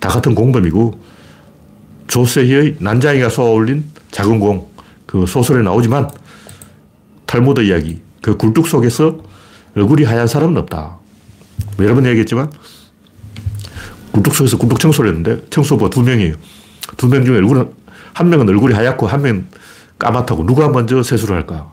다 0.00 0.08
같은 0.08 0.34
공범이고 0.34 1.00
조세희의 2.06 2.76
난장이가 2.80 3.28
쏘아올린 3.30 3.84
작은 4.10 4.38
공, 4.38 4.68
그 5.06 5.26
소설에 5.26 5.62
나오지만 5.62 6.10
탈무드 7.26 7.62
이야기, 7.62 8.00
그 8.22 8.36
굴뚝 8.36 8.66
속에서 8.68 9.18
얼굴이 9.76 10.04
하얀 10.04 10.26
사람은 10.26 10.56
없다. 10.58 10.98
뭐 11.76 11.84
여러 11.84 11.94
번 11.94 12.06
얘기했지만 12.06 12.50
굴뚝 14.12 14.34
속에서 14.34 14.58
굴뚝 14.58 14.78
청소를 14.78 15.10
했는데 15.10 15.44
청소부가 15.50 15.90
두 15.90 16.02
명이에요. 16.02 16.34
두 16.96 17.08
명 17.08 17.24
중에 17.24 17.36
얼굴은 17.38 17.72
한 18.12 18.28
명은 18.28 18.48
얼굴이 18.48 18.74
하얗고 18.74 19.06
한 19.06 19.22
명은 19.22 19.46
까맣다고 19.98 20.46
누가 20.46 20.68
먼저 20.68 21.02
세수를 21.02 21.36
할까? 21.36 21.72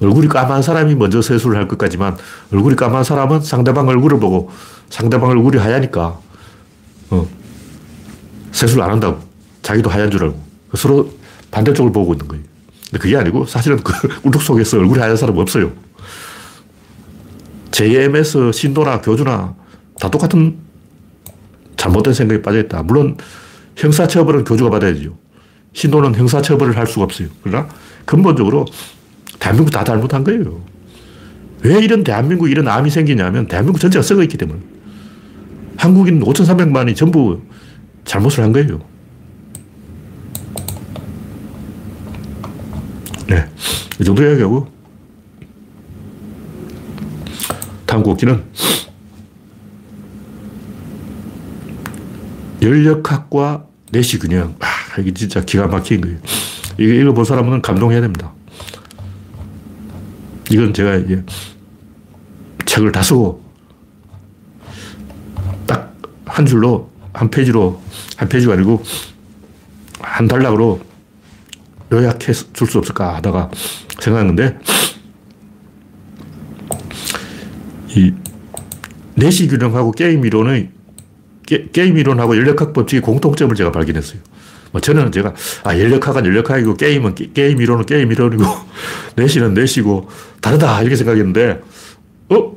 얼굴이 0.00 0.28
까만 0.28 0.62
사람이 0.62 0.94
먼저 0.94 1.22
세수를 1.22 1.56
할 1.56 1.68
것까지만 1.68 2.16
얼굴이 2.52 2.76
까만 2.76 3.04
사람은 3.04 3.40
상대방 3.40 3.88
얼굴을 3.88 4.20
보고 4.20 4.50
상대방 4.90 5.30
얼굴이 5.30 5.56
하얘니까 5.56 6.18
어, 7.10 7.28
세수를 8.52 8.82
안 8.82 8.90
한다고. 8.90 9.20
자기도 9.62 9.90
하얀 9.90 10.10
줄 10.10 10.24
알고. 10.24 10.40
서로 10.74 11.10
반대쪽을 11.50 11.92
보고 11.92 12.12
있는 12.12 12.28
거예요. 12.28 12.44
근데 12.90 12.98
그게 12.98 13.16
아니고 13.16 13.46
사실은 13.46 13.78
그 13.82 13.92
울뚝 14.24 14.42
속에서 14.42 14.78
얼굴이 14.78 15.00
하얀 15.00 15.16
사람 15.16 15.36
없어요. 15.38 15.72
JMS, 17.70 18.52
신도나 18.52 19.00
교주나 19.00 19.54
다 20.00 20.10
똑같은 20.10 20.56
잘못된 21.76 22.14
생각에 22.14 22.40
빠져있다. 22.42 22.82
물론 22.84 23.16
형사처벌은 23.76 24.44
교주가 24.44 24.70
받아야죠. 24.70 25.16
신도는 25.74 26.14
형사처벌을 26.14 26.76
할 26.76 26.86
수가 26.86 27.04
없어요. 27.04 27.28
그러나 27.42 27.68
근본적으로 28.06 28.64
대한민국 29.38 29.70
다 29.70 29.84
잘못한 29.84 30.24
거예요. 30.24 30.62
왜 31.62 31.78
이런 31.82 32.04
대한민국 32.04 32.50
이런 32.50 32.68
암이 32.68 32.90
생기냐면 32.90 33.46
대한민국 33.46 33.78
전체가 33.78 34.02
썩어 34.02 34.22
있기 34.22 34.36
때문에. 34.36 34.60
한국인 35.76 36.20
5,300만이 36.20 36.96
전부 36.96 37.40
잘못을 38.04 38.44
한 38.44 38.52
거예요. 38.52 38.80
네. 43.28 43.44
이 44.00 44.04
정도 44.04 44.22
이야기하고 44.22 44.68
다음 47.84 48.02
곡기는 48.02 48.42
연력학과 52.62 53.66
내시균형. 53.92 54.56
아, 54.60 55.00
이게 55.00 55.12
진짜 55.12 55.40
기가 55.40 55.66
막힌 55.66 56.00
거예요. 56.00 56.18
이거 56.78 56.92
읽어본 56.92 57.24
사람은 57.24 57.62
감동해야 57.62 58.00
됩니다. 58.00 58.32
이건 60.50 60.72
제가 60.72 60.96
이제 60.96 61.24
책을 62.64 62.92
다 62.92 63.02
쓰고 63.02 63.44
딱 65.66 65.96
한 66.36 66.44
줄로, 66.44 66.90
한 67.14 67.30
페이지로, 67.30 67.80
한 68.16 68.28
페이지가 68.28 68.52
아니고 68.52 68.82
한 70.00 70.28
단락으로 70.28 70.80
요약해 71.90 72.32
줄 72.32 72.68
수 72.68 72.78
없을까 72.78 73.16
하다가 73.16 73.50
생각했는데 74.00 74.58
이 77.96 78.12
내시 79.14 79.48
균형하고 79.48 79.92
게임 79.92 80.26
이론의 80.26 80.70
게, 81.46 81.70
임 81.86 81.96
이론하고 81.96 82.36
열역학 82.36 82.74
법칙의 82.74 83.00
공통점을 83.00 83.54
제가 83.54 83.72
발견했어요. 83.72 84.20
뭐 84.76 84.80
저는 84.82 85.10
제가 85.10 85.32
아 85.64 85.78
열역학은 85.78 86.26
열역학이고 86.26 86.74
게임은 86.74 87.14
게, 87.14 87.48
임 87.48 87.62
이론은 87.62 87.86
게임 87.86 88.12
이론이고 88.12 88.44
내시는 89.16 89.54
내시고 89.54 90.10
다르다 90.42 90.82
이렇게 90.82 90.96
생각했는데 90.96 91.62
어? 92.28 92.52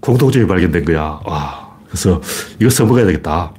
공통점이 0.00 0.46
발견된 0.46 0.86
거야. 0.86 1.20
와. 1.24 1.68
그래서 1.88 2.22
이거 2.58 2.70
써먹어야 2.70 3.04
되겠다. 3.04 3.52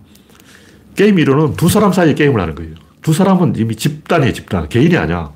게임 0.95 1.19
이론은 1.19 1.55
두 1.55 1.69
사람 1.69 1.93
사이에 1.93 2.15
게임을 2.15 2.41
하는 2.41 2.55
거예요. 2.55 2.73
두 3.03 3.13
사람은 3.13 3.53
이미 3.57 3.75
집단이에요, 3.75 4.33
집단. 4.33 4.67
개인이 4.67 4.95
아니야. 4.97 5.31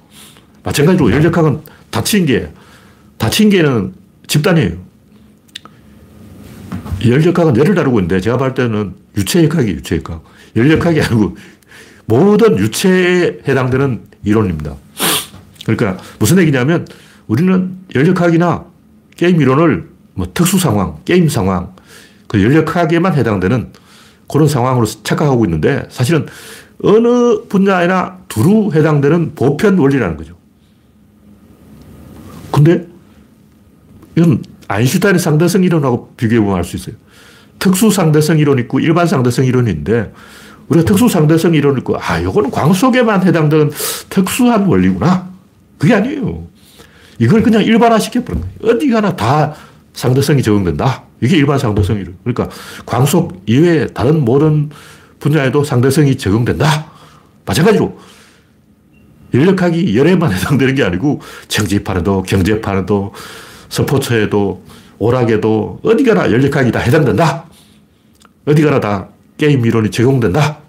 마찬가지로 0.64 1.12
열역학은 1.12 1.62
다친 1.92 2.26
게, 2.26 2.52
다친 3.20 3.50
게는 3.52 3.94
집단이에요. 4.26 4.72
열역학은 7.06 7.56
열을 7.58 7.76
다루고 7.76 8.00
있는데 8.00 8.20
제가 8.20 8.38
볼 8.38 8.54
때는 8.56 8.96
유체역학이에요, 9.16 9.78
유체역학. 9.78 10.24
열역학이 10.56 11.02
아니고 11.02 11.36
모든 12.06 12.58
유체에 12.58 13.40
해당되는 13.48 14.02
이론입니다. 14.24 14.76
그러니까 15.66 16.02
무슨 16.20 16.38
얘기냐면 16.40 16.88
우리는 17.28 17.78
열역학이나 17.96 18.66
게임 19.16 19.42
이론을 19.42 19.90
뭐 20.14 20.28
특수 20.34 20.60
상황, 20.60 20.98
게임 21.06 21.30
상황, 21.30 21.74
그 22.28 22.44
열역학에만 22.44 23.16
해당되는 23.16 23.72
그런 24.30 24.48
상황으로 24.48 24.86
착각하고 24.86 25.46
있는데 25.46 25.88
사실은 25.90 26.26
어느 26.84 27.44
분야에나 27.48 28.20
두루 28.28 28.72
해당되는 28.74 29.36
보편 29.36 29.78
원리라는 29.78 30.18
거죠. 30.18 30.36
근데 32.52 32.88
이건 34.16 34.44
아인슈타인의 34.68 35.20
상대성 35.20 35.64
이론하고 35.64 36.14
비교해보면 36.18 36.58
알 36.58 36.64
수 36.64 36.76
있어요. 36.76 36.96
특수 37.60 37.92
상대성 37.92 38.40
이론 38.40 38.60
있고 38.60 38.80
일반 38.80 39.08
상대성 39.08 39.46
이론이 39.46 39.70
있는데 39.72 40.12
우리가 40.74 40.86
특수 40.86 41.08
상대성 41.08 41.54
이론을 41.54 41.80
있고 41.80 41.98
아, 42.00 42.20
이거는 42.20 42.50
광 42.52 42.74
속에만 42.74 43.26
해당되는 43.26 43.72
특수한 44.10 44.66
원리구나. 44.66 45.30
그게 45.78 45.94
아니에요. 45.94 46.48
이걸 47.20 47.44
그냥 47.44 47.64
일반화 47.64 48.00
시켜버린 48.00 48.42
거예요. 48.42 48.76
어디 48.76 48.90
가나 48.90 49.16
다 49.16 49.54
상대성이 49.94 50.42
적용된다. 50.42 51.04
이게 51.22 51.38
일반 51.38 51.60
상대성 51.60 51.98
이론. 51.98 52.16
그러니까 52.24 52.50
광 52.86 53.06
속 53.06 53.44
이외에 53.46 53.88
다른 53.88 54.24
모든 54.26 54.70
분야에도 55.20 55.64
상대성이 55.64 56.18
적용된다. 56.18 56.92
마찬가지로 57.46 57.98
인력학이 59.34 59.96
열에만 59.98 60.32
해당되는 60.34 60.76
게 60.76 60.84
아니고 60.84 61.22
정치판에도 61.48 62.24
경제판에도 62.24 63.14
스포츠에도 63.70 64.64
오락에도 65.00 65.80
어디 65.84 66.04
가나 66.04 66.32
연력학이 66.32 66.72
다 66.72 66.80
해당된다. 66.80 67.46
어디 68.46 68.62
가나 68.62 68.80
다 68.80 69.10
게임 69.44 69.66
이론이 69.66 69.92
적용된다. 69.92 70.60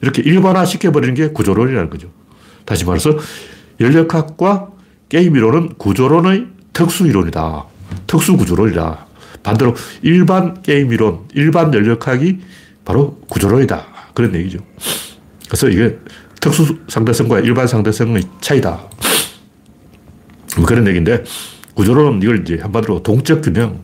이렇게 0.00 0.22
일반화 0.22 0.64
시켜버리는 0.64 1.14
게 1.16 1.30
구조론이라는 1.30 1.90
거죠. 1.90 2.12
다시 2.64 2.84
말해서 2.84 3.18
연력학과 3.80 4.68
게임 5.08 5.34
이론은 5.34 5.70
구조론의 5.78 6.46
특수 6.72 7.08
이론이다. 7.08 7.64
특수 8.06 8.36
구조론이다. 8.36 9.06
반대로 9.42 9.74
일반 10.02 10.62
게임 10.62 10.92
이론, 10.92 11.26
일반 11.34 11.74
연력학이 11.74 12.38
바로 12.84 13.18
구조론이다. 13.28 13.84
그런 14.14 14.32
얘기죠. 14.36 14.60
그래서 15.48 15.68
이게 15.68 15.98
특수 16.40 16.78
상대성과 16.86 17.40
일반 17.40 17.66
상대성의 17.66 18.22
차이다. 18.40 18.80
뭐 20.56 20.66
그런 20.66 20.86
얘기인데 20.86 21.24
구조론은 21.74 22.22
이걸 22.22 22.42
이제 22.42 22.58
한마디로 22.62 23.02
동적 23.02 23.42
균형, 23.42 23.82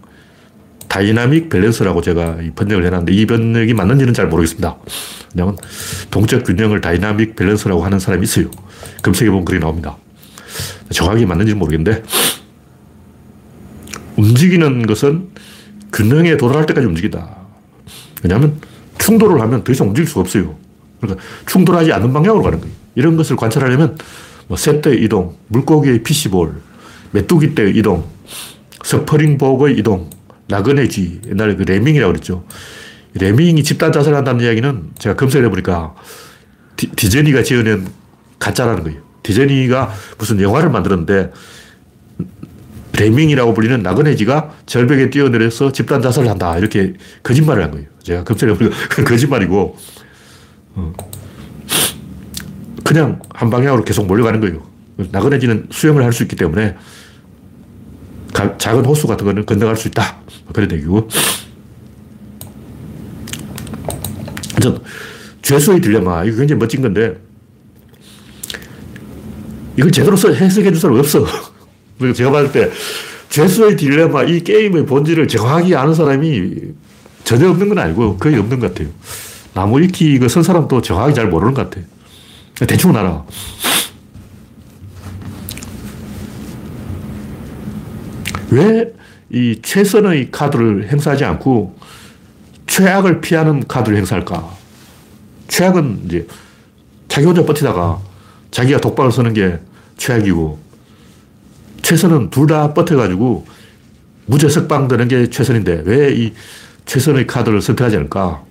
dynamic 0.90 1.48
balance라고 1.48 2.02
제가 2.02 2.38
번역을 2.56 2.84
해놨는데 2.84 3.12
이 3.12 3.24
번역이 3.24 3.74
맞는지는 3.74 4.12
잘 4.12 4.26
모르겠습니다. 4.26 4.76
왜냐하면 5.32 5.56
동적 6.10 6.44
균형을 6.44 6.80
dynamic 6.80 7.36
balance라고 7.36 7.84
하는 7.84 8.00
사람이 8.00 8.24
있어요. 8.24 8.50
검색해 9.02 9.30
보면 9.30 9.44
그게 9.44 9.60
나옵니다. 9.60 9.96
정확히 10.90 11.24
맞는지는 11.24 11.60
모르겠는데 11.60 12.02
움직이는 14.16 14.84
것은 14.84 15.28
균형에 15.92 16.36
도달할 16.36 16.66
때까지 16.66 16.88
움직이다. 16.88 17.36
왜냐하면 18.24 18.60
충돌을 18.98 19.40
하면 19.40 19.62
더 19.62 19.70
이상 19.70 19.88
움직일 19.88 20.08
수가 20.08 20.22
없어요. 20.22 20.56
그러니까 21.00 21.22
충돌하지 21.46 21.92
않는 21.92 22.12
방향으로 22.12 22.42
가는 22.42 22.60
거예요. 22.60 22.74
이런 22.96 23.16
것을 23.16 23.36
관찰하려면 23.36 23.96
뭐 24.48 24.56
새 24.56 24.74
떼의 24.74 25.04
이동, 25.04 25.36
물고기의 25.46 26.02
fish 26.02 26.24
ball, 26.24 26.52
메뚜기 27.12 27.54
떼의 27.54 27.76
이동, 27.76 28.04
스프링복의 28.82 29.78
이동, 29.78 30.10
나그네 30.50 30.88
쥐, 30.88 31.20
옛날에 31.28 31.54
그 31.56 31.62
레밍이라고 31.62 32.12
그랬죠. 32.12 32.44
레밍이 33.14 33.62
집단 33.64 33.92
자살을 33.92 34.18
한다는 34.18 34.44
이야기는 34.44 34.90
제가 34.98 35.16
검색을 35.16 35.46
해보니까 35.46 35.94
디, 36.76 36.88
디즈니가 36.90 37.42
지어낸 37.42 37.88
가짜라는 38.38 38.82
거예요. 38.84 39.00
디즈니가 39.22 39.92
무슨 40.18 40.40
영화를 40.40 40.70
만들었는데 40.70 41.32
레밍이라고 42.98 43.54
불리는 43.54 43.82
나그네쥐가 43.82 44.50
절벽에 44.66 45.10
뛰어내려서 45.10 45.72
집단 45.72 46.02
자살을 46.02 46.28
한다. 46.28 46.58
이렇게 46.58 46.94
거짓말을 47.22 47.62
한 47.62 47.70
거예요. 47.70 47.86
제가 48.02 48.24
검색해 48.24 48.54
보니까 48.54 48.76
거짓말이고, 49.04 49.76
어. 50.74 50.92
그냥 52.84 53.20
한 53.32 53.50
방향으로 53.50 53.84
계속 53.84 54.06
몰려가는 54.06 54.40
거예요. 54.40 54.62
나그네지는 55.12 55.68
수영을 55.70 56.02
할 56.04 56.12
수 56.12 56.24
있기 56.24 56.36
때문에 56.36 56.76
작은 58.58 58.84
호수 58.84 59.06
같은 59.06 59.24
거는 59.26 59.46
건너갈 59.46 59.76
수 59.76 59.88
있다. 59.88 60.20
그런 60.52 60.70
얘기고. 60.72 61.08
전 64.60 64.82
죄수의 65.42 65.80
딜레마. 65.80 66.24
이거 66.24 66.36
굉장히 66.38 66.58
멋진 66.58 66.82
건데, 66.82 67.18
이걸 69.76 69.90
제대로 69.90 70.16
해석해 70.16 70.70
줄 70.70 70.76
사람 70.76 70.98
없어. 70.98 71.26
제가 72.14 72.30
봤을 72.30 72.52
때, 72.52 72.70
죄수의 73.30 73.76
딜레마, 73.76 74.24
이 74.24 74.42
게임의 74.42 74.86
본질을 74.86 75.28
정확히 75.28 75.74
아는 75.74 75.94
사람이 75.94 76.72
전혀 77.24 77.48
없는 77.48 77.68
건 77.68 77.78
아니고 77.78 78.16
거의 78.16 78.36
없는 78.36 78.58
것 78.58 78.74
같아요. 78.74 78.88
나무 79.54 79.80
위키 79.80 80.14
이거 80.14 80.28
쓴 80.28 80.42
사람도 80.42 80.82
정확히 80.82 81.14
잘 81.14 81.28
모르는 81.28 81.54
것 81.54 81.70
같아요. 81.70 81.84
대충 82.66 82.94
알아. 82.96 83.24
왜 88.50 88.92
이 89.32 89.60
최선의 89.62 90.30
카드를 90.30 90.88
행사하지 90.90 91.24
않고 91.24 91.76
최악을 92.66 93.20
피하는 93.20 93.66
카드를 93.66 93.96
행사할까? 93.98 94.50
최악은 95.48 96.02
이제 96.06 96.26
자기 97.08 97.26
혼자 97.26 97.44
버티다가 97.44 97.98
자기가 98.50 98.80
독박을 98.80 99.12
쓰는 99.12 99.32
게 99.32 99.58
최악이고 99.96 100.58
최선은 101.82 102.30
둘 102.30 102.46
다 102.46 102.72
버텨가지고 102.74 103.46
무죄 104.26 104.48
석방되는 104.48 105.08
게 105.08 105.30
최선인데 105.30 105.82
왜 105.84 106.12
이 106.12 106.32
최선의 106.86 107.26
카드를 107.26 107.62
선택하지 107.62 107.96
않을까? 107.96 108.42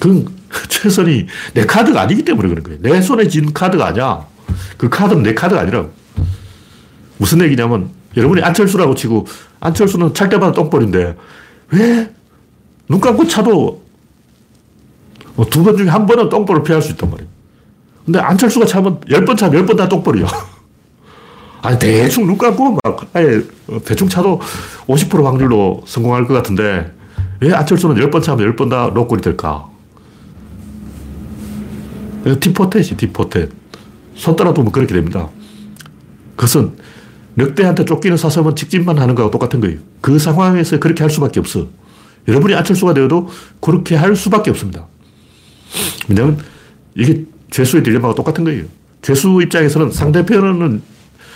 그건 0.00 0.26
최선이 0.68 1.26
내 1.54 1.64
카드가 1.64 2.02
아니기 2.02 2.22
때문에 2.24 2.48
그런 2.48 2.62
거예요. 2.62 2.78
내 2.82 3.00
손에 3.00 3.26
쥔 3.28 3.52
카드가 3.54 3.86
아니야. 3.86 4.26
그 4.76 4.88
카드는 4.90 5.22
내 5.22 5.32
카드가 5.34 5.62
아니라 5.62 5.86
무슨 7.18 7.40
얘기냐면 7.42 7.90
여러분이 8.16 8.42
안철수라고 8.42 8.94
치고 8.94 9.26
안철수는 9.60 10.14
찰 10.14 10.28
때마다 10.28 10.52
똥벌인데 10.52 11.16
왜 11.72 12.10
눈 12.88 13.00
감고 13.00 13.26
차도 13.26 13.82
뭐 15.34 15.44
두번 15.46 15.76
중에 15.76 15.88
한 15.88 16.06
번은 16.06 16.28
똥벌을 16.28 16.62
피할 16.62 16.80
수 16.80 16.92
있단 16.92 17.10
말이에요. 17.10 17.28
근데 18.04 18.20
안철수가 18.20 18.64
차면 18.66 19.00
열 19.10 19.24
번 19.24 19.36
차면 19.36 19.56
열 19.56 19.66
번 19.66 19.76
다 19.76 19.88
똥벌이야. 19.88 20.24
아니, 21.62 21.78
대충 21.80 22.28
눈 22.28 22.38
감고 22.38 22.78
막, 22.84 23.10
아예 23.12 23.42
대충 23.84 24.08
차도 24.08 24.40
50% 24.86 25.24
확률로 25.24 25.82
성공할 25.84 26.26
것 26.28 26.34
같은데 26.34 26.92
왜 27.40 27.52
안철수는 27.52 27.98
열 27.98 28.08
번 28.12 28.22
차면 28.22 28.44
열 28.46 28.54
번다 28.54 28.92
노골이 28.94 29.20
될까? 29.20 29.66
티포텟이 32.24 32.96
티포텟. 32.96 33.50
손 34.14 34.36
따라 34.36 34.54
두면 34.54 34.70
그렇게 34.72 34.94
됩니다. 34.94 35.28
그것은 36.36 36.76
늑대한테 37.36 37.84
쫓기는 37.84 38.16
사슴은 38.16 38.56
직진만 38.56 38.98
하는 38.98 39.14
거하고 39.14 39.30
똑같은 39.30 39.60
거예요. 39.60 39.78
그 40.00 40.18
상황에서 40.18 40.78
그렇게 40.78 41.02
할 41.02 41.10
수밖에 41.10 41.38
없어. 41.40 41.68
여러분이 42.28 42.54
안철수가 42.54 42.94
되어도 42.94 43.28
그렇게 43.60 43.94
할 43.94 44.16
수밖에 44.16 44.50
없습니다. 44.50 44.86
왜냐하면 46.08 46.38
이게 46.94 47.24
죄수의 47.50 47.82
딜레마가 47.82 48.14
똑같은 48.14 48.44
거예요. 48.44 48.64
죄수 49.02 49.40
입장에서는 49.42 49.92
상대편은 49.92 50.82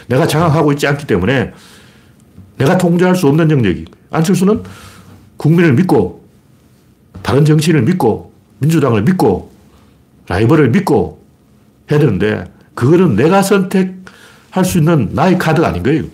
내가 0.08 0.26
장악하고 0.26 0.72
있지 0.72 0.86
않기 0.86 1.06
때문에 1.06 1.52
내가 2.56 2.78
통제할 2.78 3.14
수 3.14 3.28
없는 3.28 3.50
영역이. 3.50 3.84
안철수는 4.10 4.62
국민을 5.36 5.74
믿고 5.74 6.24
다른 7.22 7.44
정치인을 7.44 7.82
믿고 7.82 8.32
민주당을 8.58 9.02
믿고 9.02 9.52
라이벌을 10.28 10.70
믿고 10.70 11.22
해야 11.90 11.98
되는데 11.98 12.44
그거는 12.74 13.16
내가 13.16 13.42
선택 13.42 13.99
할 14.50 14.64
수 14.64 14.78
있는 14.78 15.10
나의 15.12 15.38
카드가 15.38 15.68
아닌 15.68 15.82
거예요. 15.82 16.04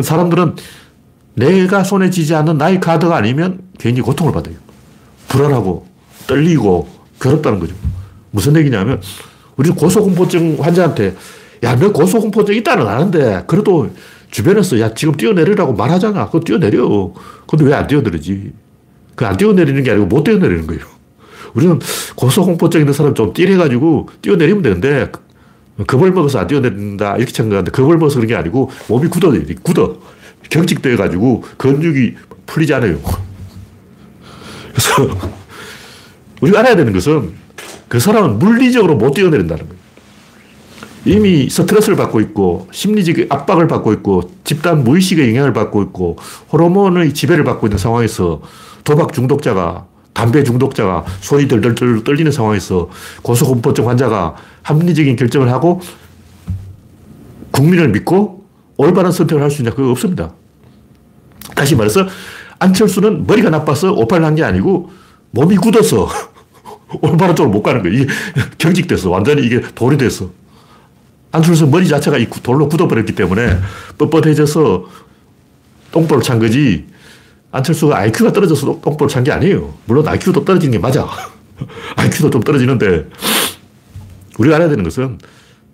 사람들은 0.00 0.56
내가 1.34 1.84
손에 1.84 2.10
쥐지 2.10 2.34
않는 2.34 2.58
나의 2.58 2.80
카드가 2.80 3.16
아니면 3.16 3.60
괜히 3.78 4.00
고통을 4.00 4.32
받아요. 4.32 4.54
불안하고 5.28 5.86
떨리고 6.26 6.88
괴롭다는 7.20 7.60
거죠. 7.60 7.74
무슨 8.30 8.56
얘기냐면 8.56 9.00
우리는 9.56 9.76
고소공포증 9.76 10.58
환자한테 10.60 11.14
야, 11.64 11.76
너 11.76 11.92
고소공포증 11.92 12.54
있다는 12.56 12.86
아는데 12.86 13.42
그래도 13.46 13.90
주변에서 14.30 14.78
야, 14.80 14.92
지금 14.94 15.14
뛰어내리라고 15.16 15.72
말하잖아. 15.74 16.26
그거 16.26 16.40
뛰어내려. 16.40 17.12
근데 17.46 17.64
왜 17.64 17.72
안 17.74 17.86
뛰어내리지? 17.86 18.52
그 19.16 19.24
안 19.24 19.36
뛰어내리는 19.36 19.82
게 19.82 19.90
아니고 19.90 20.06
못 20.06 20.22
뛰어내리는 20.24 20.66
거예요. 20.66 20.82
우리는 21.54 21.78
고소공포증 22.14 22.80
있는 22.80 22.92
사람 22.92 23.14
좀 23.14 23.32
뛰래가지고 23.32 24.08
뛰어내리면 24.22 24.62
되는데 24.62 25.10
겁을 25.86 26.12
먹어서 26.12 26.40
안 26.40 26.46
뛰어내린다 26.46 27.16
이렇게 27.16 27.32
생각하는데 27.32 27.70
겁을 27.70 27.98
먹어서 27.98 28.16
그런 28.16 28.28
게 28.28 28.34
아니고 28.34 28.70
몸이 28.88 29.08
굳어요. 29.08 29.40
굳어. 29.62 29.96
경직돼 30.50 30.96
가지고 30.96 31.44
근육이 31.56 32.14
풀리지 32.46 32.74
않아요. 32.74 32.98
그래서 34.72 35.18
우리가 36.40 36.60
알아야 36.60 36.76
되는 36.76 36.92
것은 36.92 37.32
그 37.88 38.00
사람은 38.00 38.38
물리적으로 38.38 38.96
못 38.96 39.12
뛰어내린다는 39.12 39.68
거예요. 39.68 39.78
이미 41.04 41.48
스트레스를 41.48 41.96
받고 41.96 42.20
있고 42.20 42.68
심리적 42.70 43.16
압박을 43.30 43.66
받고 43.68 43.92
있고 43.94 44.30
집단 44.44 44.84
무의식의 44.84 45.30
영향을 45.30 45.52
받고 45.52 45.82
있고 45.84 46.16
호르몬의 46.52 47.14
지배를 47.14 47.44
받고 47.44 47.66
있는 47.68 47.78
상황에서 47.78 48.42
도박 48.84 49.12
중독자가 49.12 49.86
담배 50.18 50.42
중독자가 50.42 51.04
손이 51.20 51.46
덜덜덜 51.46 52.02
떨리는 52.02 52.32
상황에서 52.32 52.90
고소공포증 53.22 53.88
환자가 53.88 54.34
합리적인 54.64 55.14
결정을 55.14 55.48
하고 55.52 55.80
국민을 57.52 57.90
믿고 57.90 58.44
올바른 58.76 59.12
선택을 59.12 59.40
할 59.44 59.48
수 59.52 59.62
있냐? 59.62 59.70
그거 59.72 59.92
없습니다. 59.92 60.32
다시 61.54 61.76
말해서 61.76 62.04
안철수는 62.58 63.28
머리가 63.28 63.50
나빠서 63.50 63.92
오판을 63.92 64.26
한 64.26 64.34
게 64.34 64.42
아니고 64.42 64.90
몸이 65.30 65.54
굳어서 65.56 66.08
올바른 67.00 67.36
쪽으로 67.36 67.52
못 67.52 67.62
가는 67.62 67.80
거예요. 67.80 67.96
이게 67.96 68.12
경직돼서 68.58 69.10
완전히 69.10 69.46
이게 69.46 69.60
돌이 69.76 69.96
돼서. 69.98 70.30
안철수 71.30 71.68
머리 71.68 71.86
자체가 71.86 72.18
이 72.18 72.26
돌로 72.42 72.68
굳어버렸기 72.68 73.14
때문에 73.14 73.56
뻣뻣해져서 73.98 74.82
똥볼을 75.92 76.24
찬 76.24 76.40
거지 76.40 76.86
안철수가 77.50 77.96
IQ가 77.96 78.32
떨어져서 78.32 78.80
똥볼을 78.82 79.08
찬게 79.08 79.32
아니에요. 79.32 79.74
물론 79.86 80.06
IQ도 80.06 80.44
떨어지는 80.44 80.72
게 80.72 80.78
맞아. 80.78 81.08
IQ도 81.96 82.30
좀 82.30 82.42
떨어지는데 82.42 83.08
우리가 84.38 84.56
알아야 84.56 84.68
되는 84.68 84.84
것은 84.84 85.18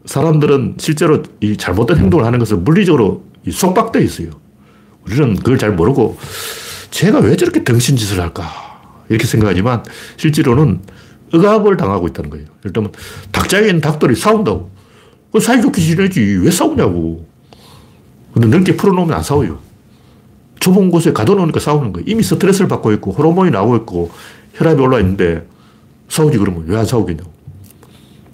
사람들은 0.07 0.77
실제로 0.79 1.23
이 1.41 1.57
잘못된 1.57 1.99
행동을 1.99 2.25
하는 2.25 2.39
것은 2.39 2.65
물리적으로 2.65 3.25
속박되어 3.51 4.03
있어요. 4.03 4.31
우리는 5.07 5.35
그걸 5.37 5.59
잘 5.59 5.73
모르고 5.73 6.17
제가 6.91 7.19
왜 7.19 7.37
저렇게 7.37 7.65
덩신짓을 7.65 8.21
할까 8.21 8.45
이렇게 9.09 9.27
생각하지만 9.27 9.83
실제로는 10.17 10.81
억압을 11.33 11.77
당하고 11.77 12.07
있다는 12.09 12.31
거예요. 12.31 12.47
예를 12.61 12.73
들면 12.73 12.93
닭장에 13.33 13.67
있는 13.67 13.81
닭들이 13.81 14.15
싸운다고. 14.15 14.71
사이좋게 15.41 15.81
지내지 15.81 16.21
왜 16.43 16.51
싸우냐고. 16.51 17.27
근데 18.33 18.47
넓게 18.47 18.77
풀어놓으면 18.77 19.17
안 19.17 19.23
싸워요. 19.23 19.59
좁은 20.61 20.91
곳에 20.91 21.13
가둬놓으니까 21.13 21.61
싸우는 21.61 21.93
거예요. 21.93 22.05
이미 22.09 22.23
스트레스를 22.23 22.69
받고 22.69 22.93
있고 22.93 23.13
호르몬이 23.13 23.51
나오고 23.51 23.77
있고 23.77 24.11
혈압이 24.55 24.81
올라 24.81 24.99
있는데 25.01 25.47
싸우지 26.09 26.39
그러면 26.39 26.65
왜 26.67 26.77
안 26.77 26.87
싸우겠냐고. 26.87 27.31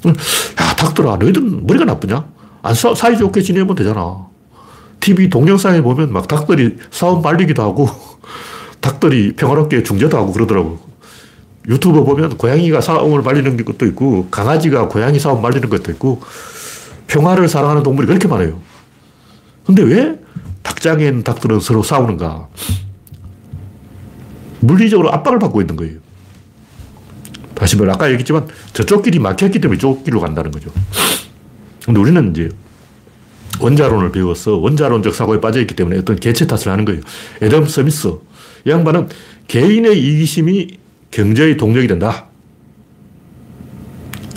야, 0.07 0.77
닭들아, 0.77 1.17
너희들은 1.17 1.67
머리가 1.67 1.85
나쁘냐? 1.85 2.25
안 2.63 2.75
싸, 2.75 2.95
사이좋게 2.95 3.43
지내면 3.43 3.75
되잖아. 3.75 4.27
TV 5.01 5.29
동영상에 5.31 5.81
보면 5.81 6.13
막 6.13 6.29
닭들이 6.29 6.77
싸움 6.91 7.23
말리기도 7.23 7.63
하고 7.63 7.89
닭들이 8.81 9.35
평화롭게 9.35 9.83
중재도 9.83 10.17
하고 10.17 10.33
그러더라고. 10.33 10.79
유튜브 11.69 12.05
보면 12.05 12.37
고양이가 12.39 12.81
싸움을 12.81 13.23
말리는 13.23 13.63
것도 13.65 13.87
있고 13.87 14.29
강아지가 14.31 14.89
고양이 14.89 15.19
싸움 15.19 15.43
말리는 15.43 15.69
것도 15.69 15.91
있고 15.93 16.21
평화를 17.07 17.49
사랑하는 17.49 17.83
동물이 17.83 18.07
그렇게 18.07 18.29
많아요. 18.29 18.59
근데 19.67 19.83
왜 19.83 20.19
닭장에 20.71 21.07
있는 21.07 21.25
닭들은 21.25 21.59
서로 21.61 21.83
싸우는가? 21.83 22.49
물리적으로 24.61 25.13
압박을 25.13 25.39
받고 25.41 25.61
있는 25.61 25.75
거예요. 25.75 25.99
다시 27.55 27.77
말해, 27.77 27.93
아까 27.93 28.07
얘기했지만 28.07 28.47
저쪽 28.73 29.03
길이 29.03 29.19
막혔기 29.19 29.61
때문에 29.61 29.77
이쪽 29.77 30.05
길로 30.05 30.21
간다는 30.21 30.51
거죠. 30.51 30.71
근데 31.85 32.01
우리는 32.01 32.31
이제 32.31 32.49
원자론을 33.59 34.13
배워서 34.13 34.57
원자론적 34.57 35.15
사고에 35.15 35.41
빠져있기 35.41 35.75
때문에 35.75 35.99
어떤 35.99 36.17
개체 36.17 36.47
탓을 36.47 36.69
하는 36.69 36.85
거예요. 36.85 37.01
에덤 37.43 37.67
스미스. 37.67 38.09
이 38.65 38.71
양반은 38.71 39.09
개인의 39.49 39.99
이기심이 39.99 40.79
경제의 41.11 41.57
동력이 41.57 41.89
된다. 41.89 42.27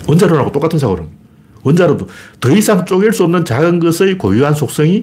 원자론하고 0.08 0.52
똑같은 0.52 0.78
사고는. 0.78 1.08
원자론도 1.62 2.08
더 2.40 2.50
이상 2.50 2.84
쪼갤 2.84 3.12
수 3.12 3.24
없는 3.24 3.44
작은 3.44 3.78
것의 3.78 4.18
고유한 4.18 4.54
속성이 4.54 5.02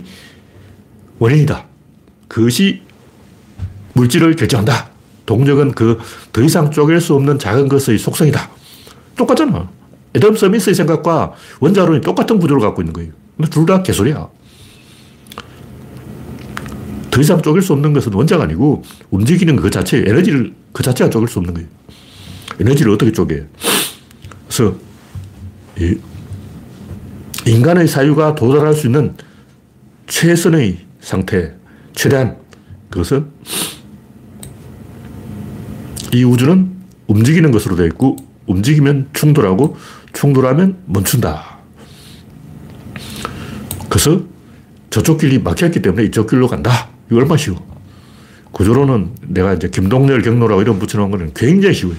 원인이다. 1.26 1.66
그것이 2.28 2.82
물질을 3.94 4.36
결정한다. 4.36 4.90
동력은 5.28 5.74
그 5.74 6.00
더 6.34 6.42
이상 6.42 6.72
쪼갤 6.72 7.00
수 7.00 7.14
없는 7.14 7.38
작은 7.38 7.70
것의 7.70 8.00
속성이다. 8.00 8.50
똑같잖아. 9.16 9.70
에덤 10.16 10.36
서미스의 10.36 10.74
생각과 10.76 11.34
원자론이 11.60 12.02
똑같은 12.02 12.40
구조를 12.40 12.62
갖고 12.62 12.82
있는 12.82 12.92
거예요. 12.94 13.12
근데 13.38 13.50
둘 13.50 13.66
다 13.66 13.84
개소리야. 13.84 14.28
더 17.12 17.22
이상 17.22 17.42
쪼갤 17.42 17.62
수 17.62 17.74
없는 17.74 17.94
것은 17.94 18.14
원자가 18.14 18.46
아니고 18.46 18.82
움직이는 19.12 19.58
그 19.58 19.70
자체, 19.70 19.98
에너지를 20.00 20.54
그 20.72 20.82
자체가 20.82 21.10
쪼갤 21.12 21.28
수 21.28 21.38
없는 21.40 21.54
거예요. 21.54 21.68
에너지를 22.60 22.94
어떻게 22.94 23.12
쪼개? 23.12 23.44
그래서 24.48 24.76
인간의 27.46 27.88
사유가 27.88 28.34
도달할 28.34 28.74
수 28.74 28.88
있는 28.88 29.14
최선의 30.08 30.80
상태, 31.02 31.54
최대한 31.94 32.38
그것은 32.90 33.28
이 36.14 36.24
우주는 36.24 36.72
움직이는 37.08 37.52
것으로 37.52 37.76
되어 37.76 37.86
있고 37.88 38.16
움직이면 38.48 39.10
충돌하고 39.14 39.78
충돌하면 40.14 40.78
멈춘다. 40.86 41.58
그래서 43.90 44.22
저쪽 44.90 45.20
길이 45.20 45.40
막혔기 45.40 45.82
때문에 45.82 46.04
이쪽 46.06 46.30
길로 46.30 46.48
간다. 46.48 46.90
이거 47.10 47.20
얼마 47.20 47.36
쉬워. 47.38 47.58
구조로는 48.52 49.12
내가 49.28 49.54
이제 49.54 49.70
김동렬 49.70 50.22
경로라고 50.22 50.62
이름 50.62 50.80
붙여놓은 50.80 51.12
거는 51.12 51.32
굉장히 51.34 51.76
쉬워요. 51.76 51.98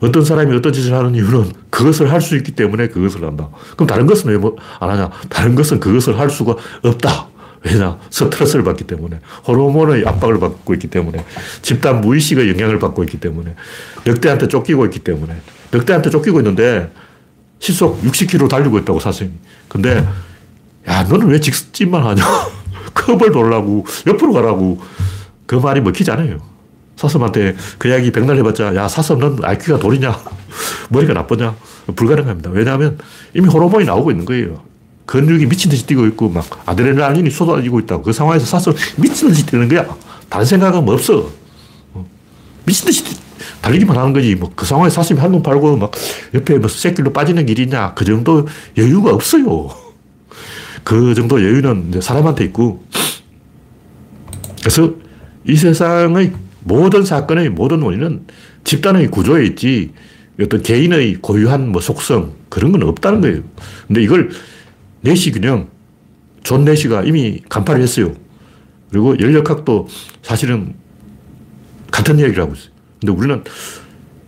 어떤 0.00 0.24
사람이 0.24 0.54
어떤 0.54 0.72
짓을 0.72 0.92
하는 0.94 1.14
이유는 1.14 1.52
그것을 1.70 2.12
할 2.12 2.20
수 2.20 2.36
있기 2.36 2.52
때문에 2.52 2.88
그것을 2.88 3.24
한다. 3.24 3.48
그럼 3.72 3.86
다른 3.86 4.06
것은 4.06 4.30
왜 4.30 4.38
안 4.80 4.90
하냐? 4.90 5.10
다른 5.28 5.54
것은 5.54 5.80
그것을 5.80 6.18
할 6.18 6.30
수가 6.30 6.56
없다. 6.82 7.28
왜냐? 7.64 7.98
스트레스를 8.10 8.64
받기 8.64 8.84
때문에. 8.84 9.18
호르몬의 9.46 10.06
압박을 10.06 10.38
받고 10.38 10.74
있기 10.74 10.88
때문에. 10.88 11.24
집단 11.62 12.00
무의식의 12.00 12.48
영향을 12.50 12.78
받고 12.78 13.02
있기 13.04 13.18
때문에. 13.18 13.54
늑대한테 14.04 14.48
쫓기고 14.48 14.84
있기 14.86 15.00
때문에. 15.00 15.34
늑대한테 15.72 16.10
쫓기고 16.10 16.40
있는데 16.40 16.90
시속 17.58 18.00
60km 18.02 18.48
달리고 18.48 18.78
있다고 18.78 19.00
사슴이. 19.00 19.30
근데 19.68 20.06
야, 20.88 21.02
너는 21.02 21.28
왜 21.28 21.40
직진만 21.40 22.04
하냐? 22.04 22.22
컵을 22.94 23.32
돌라고, 23.32 23.84
옆으로 24.06 24.32
가라고. 24.32 24.80
그 25.46 25.56
말이 25.56 25.80
먹히지 25.80 26.10
않아요. 26.10 26.38
사슴한테 26.96 27.54
그 27.78 27.88
이야기 27.88 28.10
백날 28.10 28.36
해봤자, 28.38 28.74
야, 28.74 28.88
사슴 28.88 29.18
넌 29.18 29.38
IQ가 29.42 29.78
돌이냐? 29.78 30.18
머리가 30.90 31.12
나쁘냐? 31.12 31.54
불가능합니다. 31.94 32.50
왜냐하면 32.50 32.98
이미 33.34 33.48
호르몬이 33.48 33.84
나오고 33.84 34.10
있는 34.10 34.24
거예요. 34.24 34.62
근육이 35.08 35.46
미친 35.46 35.70
듯이 35.70 35.86
뛰고 35.86 36.04
있고, 36.08 36.28
막 36.28 36.44
아드레날린이 36.66 37.30
쏟아지고 37.30 37.80
있다고. 37.80 38.02
그 38.02 38.12
상황에서 38.12 38.44
사슴 38.44 38.74
미친 38.98 39.28
듯이 39.28 39.46
뛰는 39.46 39.66
거야. 39.68 39.86
다른 40.28 40.44
생각은 40.44 40.84
뭐 40.84 40.94
없어. 40.94 41.30
어. 41.94 42.06
미친 42.66 42.86
듯이 42.86 43.02
달리기만 43.62 43.96
하는 43.96 44.12
거지. 44.12 44.34
뭐 44.34 44.50
그 44.54 44.66
상황에 44.66 44.90
사슴이 44.90 45.18
한눈 45.18 45.42
팔고 45.42 45.78
막 45.78 45.92
옆에 46.34 46.58
뭐 46.58 46.68
새끼로 46.68 47.14
빠지는 47.14 47.46
길이 47.46 47.62
있냐. 47.62 47.94
그 47.94 48.04
정도 48.04 48.46
여유가 48.76 49.14
없어요. 49.14 49.70
그 50.84 51.14
정도 51.14 51.42
여유는 51.42 52.00
사람한테 52.02 52.44
있고. 52.44 52.84
그래서 54.60 54.92
이 55.46 55.56
세상의 55.56 56.32
모든 56.64 57.02
사건의 57.02 57.48
모든 57.48 57.80
원인은 57.80 58.26
집단의 58.64 59.08
구조에 59.08 59.46
있지 59.46 59.92
어떤 60.38 60.62
개인의 60.62 61.16
고유한 61.22 61.70
뭐 61.70 61.80
속성 61.80 62.34
그런 62.50 62.72
건 62.72 62.82
없다는 62.82 63.22
거예요. 63.22 63.40
근데 63.86 64.02
이걸 64.02 64.30
내시 65.00 65.30
균형, 65.30 65.68
존 66.42 66.64
내시가 66.64 67.02
이미 67.02 67.40
간파를 67.48 67.82
했어요. 67.82 68.14
그리고 68.90 69.18
열역학도 69.18 69.88
사실은 70.22 70.74
같은 71.90 72.18
이야기를 72.18 72.42
하고 72.42 72.54
있어요. 72.54 72.70
근데 73.00 73.12
우리는 73.12 73.44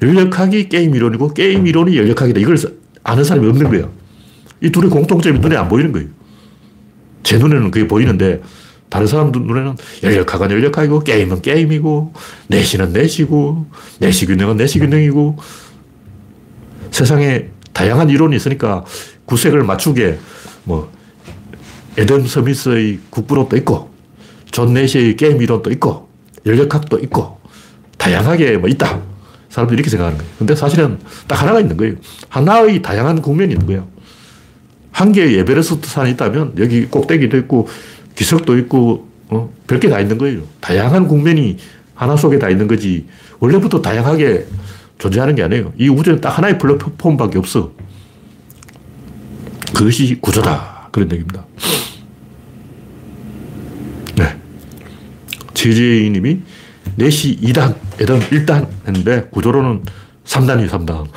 열역학이 0.02 0.68
게임 0.68 0.94
이론이고 0.94 1.34
게임 1.34 1.66
이론이 1.66 1.96
열역학이다. 1.96 2.40
이걸 2.40 2.56
아는 3.02 3.24
사람이 3.24 3.48
없는 3.48 3.68
거예요. 3.70 3.92
이 4.60 4.70
둘의 4.70 4.90
공통점이 4.90 5.38
눈에 5.38 5.56
안 5.56 5.68
보이는 5.68 5.92
거예요. 5.92 6.08
제 7.22 7.38
눈에는 7.38 7.70
그게 7.70 7.86
보이는데 7.86 8.42
다른 8.88 9.06
사람들 9.06 9.40
눈에는 9.42 9.76
열역학은 10.02 10.50
열역학이고 10.50 11.00
게임은 11.00 11.42
게임이고 11.42 12.12
내시는 12.48 12.92
내시고 12.92 13.66
내시 14.00 14.26
균형은 14.26 14.56
내시 14.56 14.78
균형이고 14.78 15.38
세상에 16.90 17.48
다양한 17.72 18.10
이론이 18.10 18.34
있으니까 18.36 18.84
구색을 19.26 19.62
맞추게 19.62 20.18
뭐 20.64 20.90
애덤 21.96 22.26
스미스의 22.26 23.00
국부론도 23.10 23.56
있고, 23.58 23.90
존 24.50 24.74
내시의 24.74 25.16
게임 25.16 25.40
이론도 25.42 25.70
있고, 25.72 26.08
열역학도 26.46 26.98
있고, 27.00 27.38
다양하게 27.98 28.56
뭐 28.56 28.68
있다. 28.68 29.00
사람들이 29.50 29.76
이렇게 29.76 29.90
생각하는 29.90 30.18
거예요. 30.18 30.32
근데 30.38 30.54
사실은 30.54 30.98
딱 31.26 31.42
하나가 31.42 31.60
있는 31.60 31.76
거예요. 31.76 31.94
하나의 32.28 32.80
다양한 32.80 33.20
국면이 33.20 33.52
있는 33.52 33.66
거예요. 33.66 33.86
한 34.92 35.12
개의 35.12 35.38
에베레스트 35.40 35.88
산이 35.88 36.12
있다면 36.12 36.54
여기 36.58 36.86
꼭대기도 36.86 37.36
있고 37.38 37.68
기석도 38.14 38.58
있고 38.58 39.08
어? 39.28 39.52
별게 39.66 39.88
다 39.88 40.00
있는 40.00 40.18
거예요. 40.18 40.42
다양한 40.60 41.08
국면이 41.08 41.58
하나 41.94 42.16
속에 42.16 42.38
다 42.38 42.48
있는 42.48 42.66
거지. 42.68 43.06
원래부터 43.38 43.82
다양하게 43.82 44.46
존재하는 44.98 45.34
게 45.34 45.42
아니에요. 45.42 45.72
이 45.78 45.88
우주는 45.88 46.20
딱 46.20 46.36
하나의 46.36 46.58
플랫폼밖에 46.58 47.38
없어. 47.38 47.72
그것이 49.80 50.18
구조다. 50.20 50.88
그런 50.92 51.10
얘기입니다. 51.10 51.42
네. 54.14 54.36
제재희 55.54 56.10
님이 56.10 56.42
4시 56.98 57.40
2단, 57.40 57.74
에덤 57.98 58.20
1단 58.20 58.68
했는데 58.86 59.26
구조로는 59.30 59.82
3단이에요, 60.26 60.68
3단. 60.68 61.08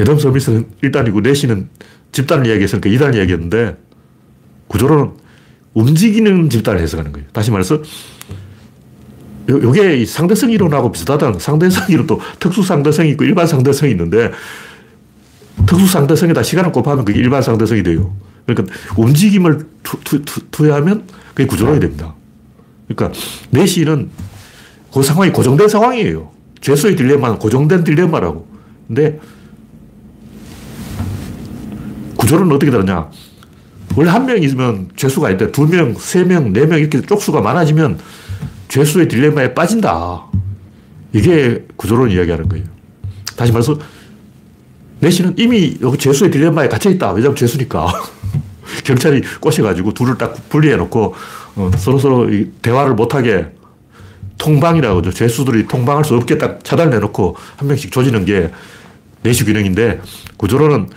에덤 0.00 0.18
서비스는 0.18 0.70
1단이고 0.82 1.24
4시는 1.24 1.68
집단을 2.10 2.48
이야기했으니까 2.48 2.90
2단 2.90 3.14
이야기했는데 3.14 3.76
구조로는 4.66 5.12
움직이는 5.74 6.50
집단을 6.50 6.80
해석하는 6.80 7.12
거예요. 7.12 7.28
다시 7.32 7.52
말해서 7.52 7.80
요게 9.48 10.04
상대성 10.04 10.50
이론하고 10.50 10.90
비슷하다는 10.90 11.38
상대성 11.38 11.90
이론도 11.90 12.20
특수 12.40 12.64
상대성이 12.64 13.10
있고 13.10 13.22
일반 13.22 13.46
상대성이 13.46 13.92
있는데 13.92 14.32
특수 15.66 15.86
상대성에다 15.86 16.42
시간을 16.42 16.72
곱하면 16.72 17.04
그게 17.04 17.18
일반 17.20 17.42
상대성이 17.42 17.82
돼요. 17.82 18.14
그러니까 18.46 18.74
움직임을 18.96 19.66
투, 19.82 19.98
투, 20.04 20.22
투, 20.22 20.40
투여하면 20.50 21.04
그게 21.34 21.46
구조론이 21.46 21.80
됩니다. 21.80 22.14
그러니까 22.88 23.18
내시는 23.50 24.10
그 24.92 25.02
상황이 25.02 25.30
고정된 25.32 25.68
상황이에요. 25.68 26.30
죄수의 26.60 26.96
딜레마는 26.96 27.38
고정된 27.38 27.84
딜레마라고. 27.84 28.46
근데 28.86 29.18
구조는 32.16 32.52
어떻게 32.52 32.70
다르냐. 32.70 33.08
원래 33.96 34.10
한명 34.10 34.42
있으면 34.42 34.88
죄수가 34.96 35.30
있는데 35.30 35.52
두 35.52 35.66
명, 35.66 35.94
세 35.94 36.24
명, 36.24 36.52
네 36.52 36.66
명 36.66 36.78
이렇게 36.78 37.00
쪽수가 37.00 37.40
많아지면 37.40 37.98
죄수의 38.68 39.08
딜레마에 39.08 39.54
빠진다. 39.54 40.24
이게 41.12 41.66
구조론 41.76 42.10
이야기하는 42.10 42.48
거예요. 42.48 42.64
다시 43.36 43.52
말해서 43.52 43.78
내시는 45.02 45.34
이미 45.36 45.76
여기 45.82 45.98
죄수의 45.98 46.30
딜레마에 46.30 46.68
갇혀있다. 46.68 47.10
왜냐면 47.12 47.34
죄수니까. 47.34 47.92
경찰이 48.84 49.22
꼬셔가지고 49.40 49.92
둘을 49.94 50.16
딱 50.16 50.48
분리해놓고 50.48 51.14
어, 51.56 51.70
서로서로 51.76 52.30
대화를 52.62 52.94
못하게 52.94 53.46
통방이라고 54.38 54.98
하죠. 54.98 55.10
죄수들이 55.10 55.66
통방할 55.66 56.04
수 56.04 56.14
없게 56.14 56.38
딱 56.38 56.62
차단을 56.62 56.94
해놓고 56.94 57.36
한 57.56 57.68
명씩 57.68 57.90
조지는 57.90 58.24
게 58.24 58.50
내시 59.22 59.44
균형인데 59.44 60.00
구조로는 60.36 60.88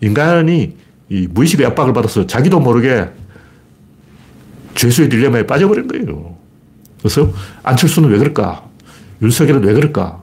인간이 0.00 0.76
이 1.08 1.28
무의식의 1.30 1.66
압박을 1.66 1.92
받아서 1.92 2.26
자기도 2.26 2.58
모르게 2.58 3.08
죄수의 4.74 5.08
딜레마에 5.08 5.46
빠져버린 5.46 5.86
거예요. 5.86 6.36
그래서 6.98 7.32
안철수는 7.62 8.10
왜 8.10 8.18
그럴까? 8.18 8.64
윤석열은 9.22 9.62
왜 9.62 9.74
그럴까? 9.74 10.22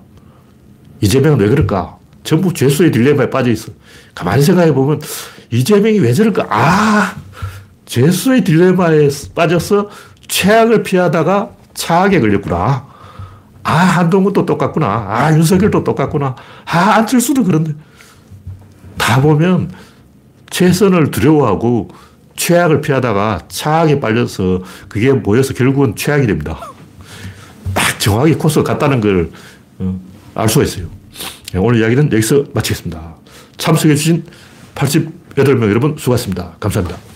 이재명은 1.00 1.40
왜 1.40 1.48
그럴까? 1.48 2.01
전부 2.24 2.54
죄수의 2.54 2.92
딜레마에 2.92 3.30
빠져 3.30 3.52
있어. 3.52 3.72
가만히 4.14 4.44
생각해 4.44 4.74
보면 4.74 5.02
이재명이 5.52 6.00
왜 6.00 6.14
저럴까? 6.14 6.48
아, 6.50 7.16
죄수의 7.86 8.44
딜레마에 8.44 9.10
빠져서 9.36 9.90
최악을 10.28 10.84
피하다가 10.84 11.52
차악에 11.74 12.20
걸렸구나. 12.20 12.88
아, 13.64 13.72
한동훈도 13.74 14.46
똑같구나. 14.46 14.88
아, 14.88 15.34
윤석열도 15.34 15.84
똑같구나. 15.84 16.36
아, 16.66 16.78
안철수도 16.96 17.44
그런데. 17.44 17.74
다 18.98 19.22
보면 19.22 19.72
최선을 20.50 21.12
두려워하고 21.12 21.90
최악을 22.36 22.82
피하다가 22.82 23.42
차악에 23.50 24.00
빨려서 24.00 24.62
그게 24.88 25.12
모여서 25.12 25.54
결국은 25.54 25.96
최악이 25.96 26.28
됩니다. 26.28 26.60
딱 27.74 28.00
정확히 28.00 28.34
코스가 28.34 28.64
같다는 28.64 29.02
걸알 29.02 29.30
어, 30.36 30.48
수가 30.48 30.64
있어요. 30.64 31.01
네, 31.52 31.60
오늘 31.60 31.80
이야기는 31.80 32.12
여기서 32.14 32.45
마치겠습니다. 32.54 33.16
참석해주신 33.58 34.24
88명 34.76 35.70
여러분 35.70 35.95
수고하셨습니다. 35.97 36.56
감사합니다. 36.60 37.11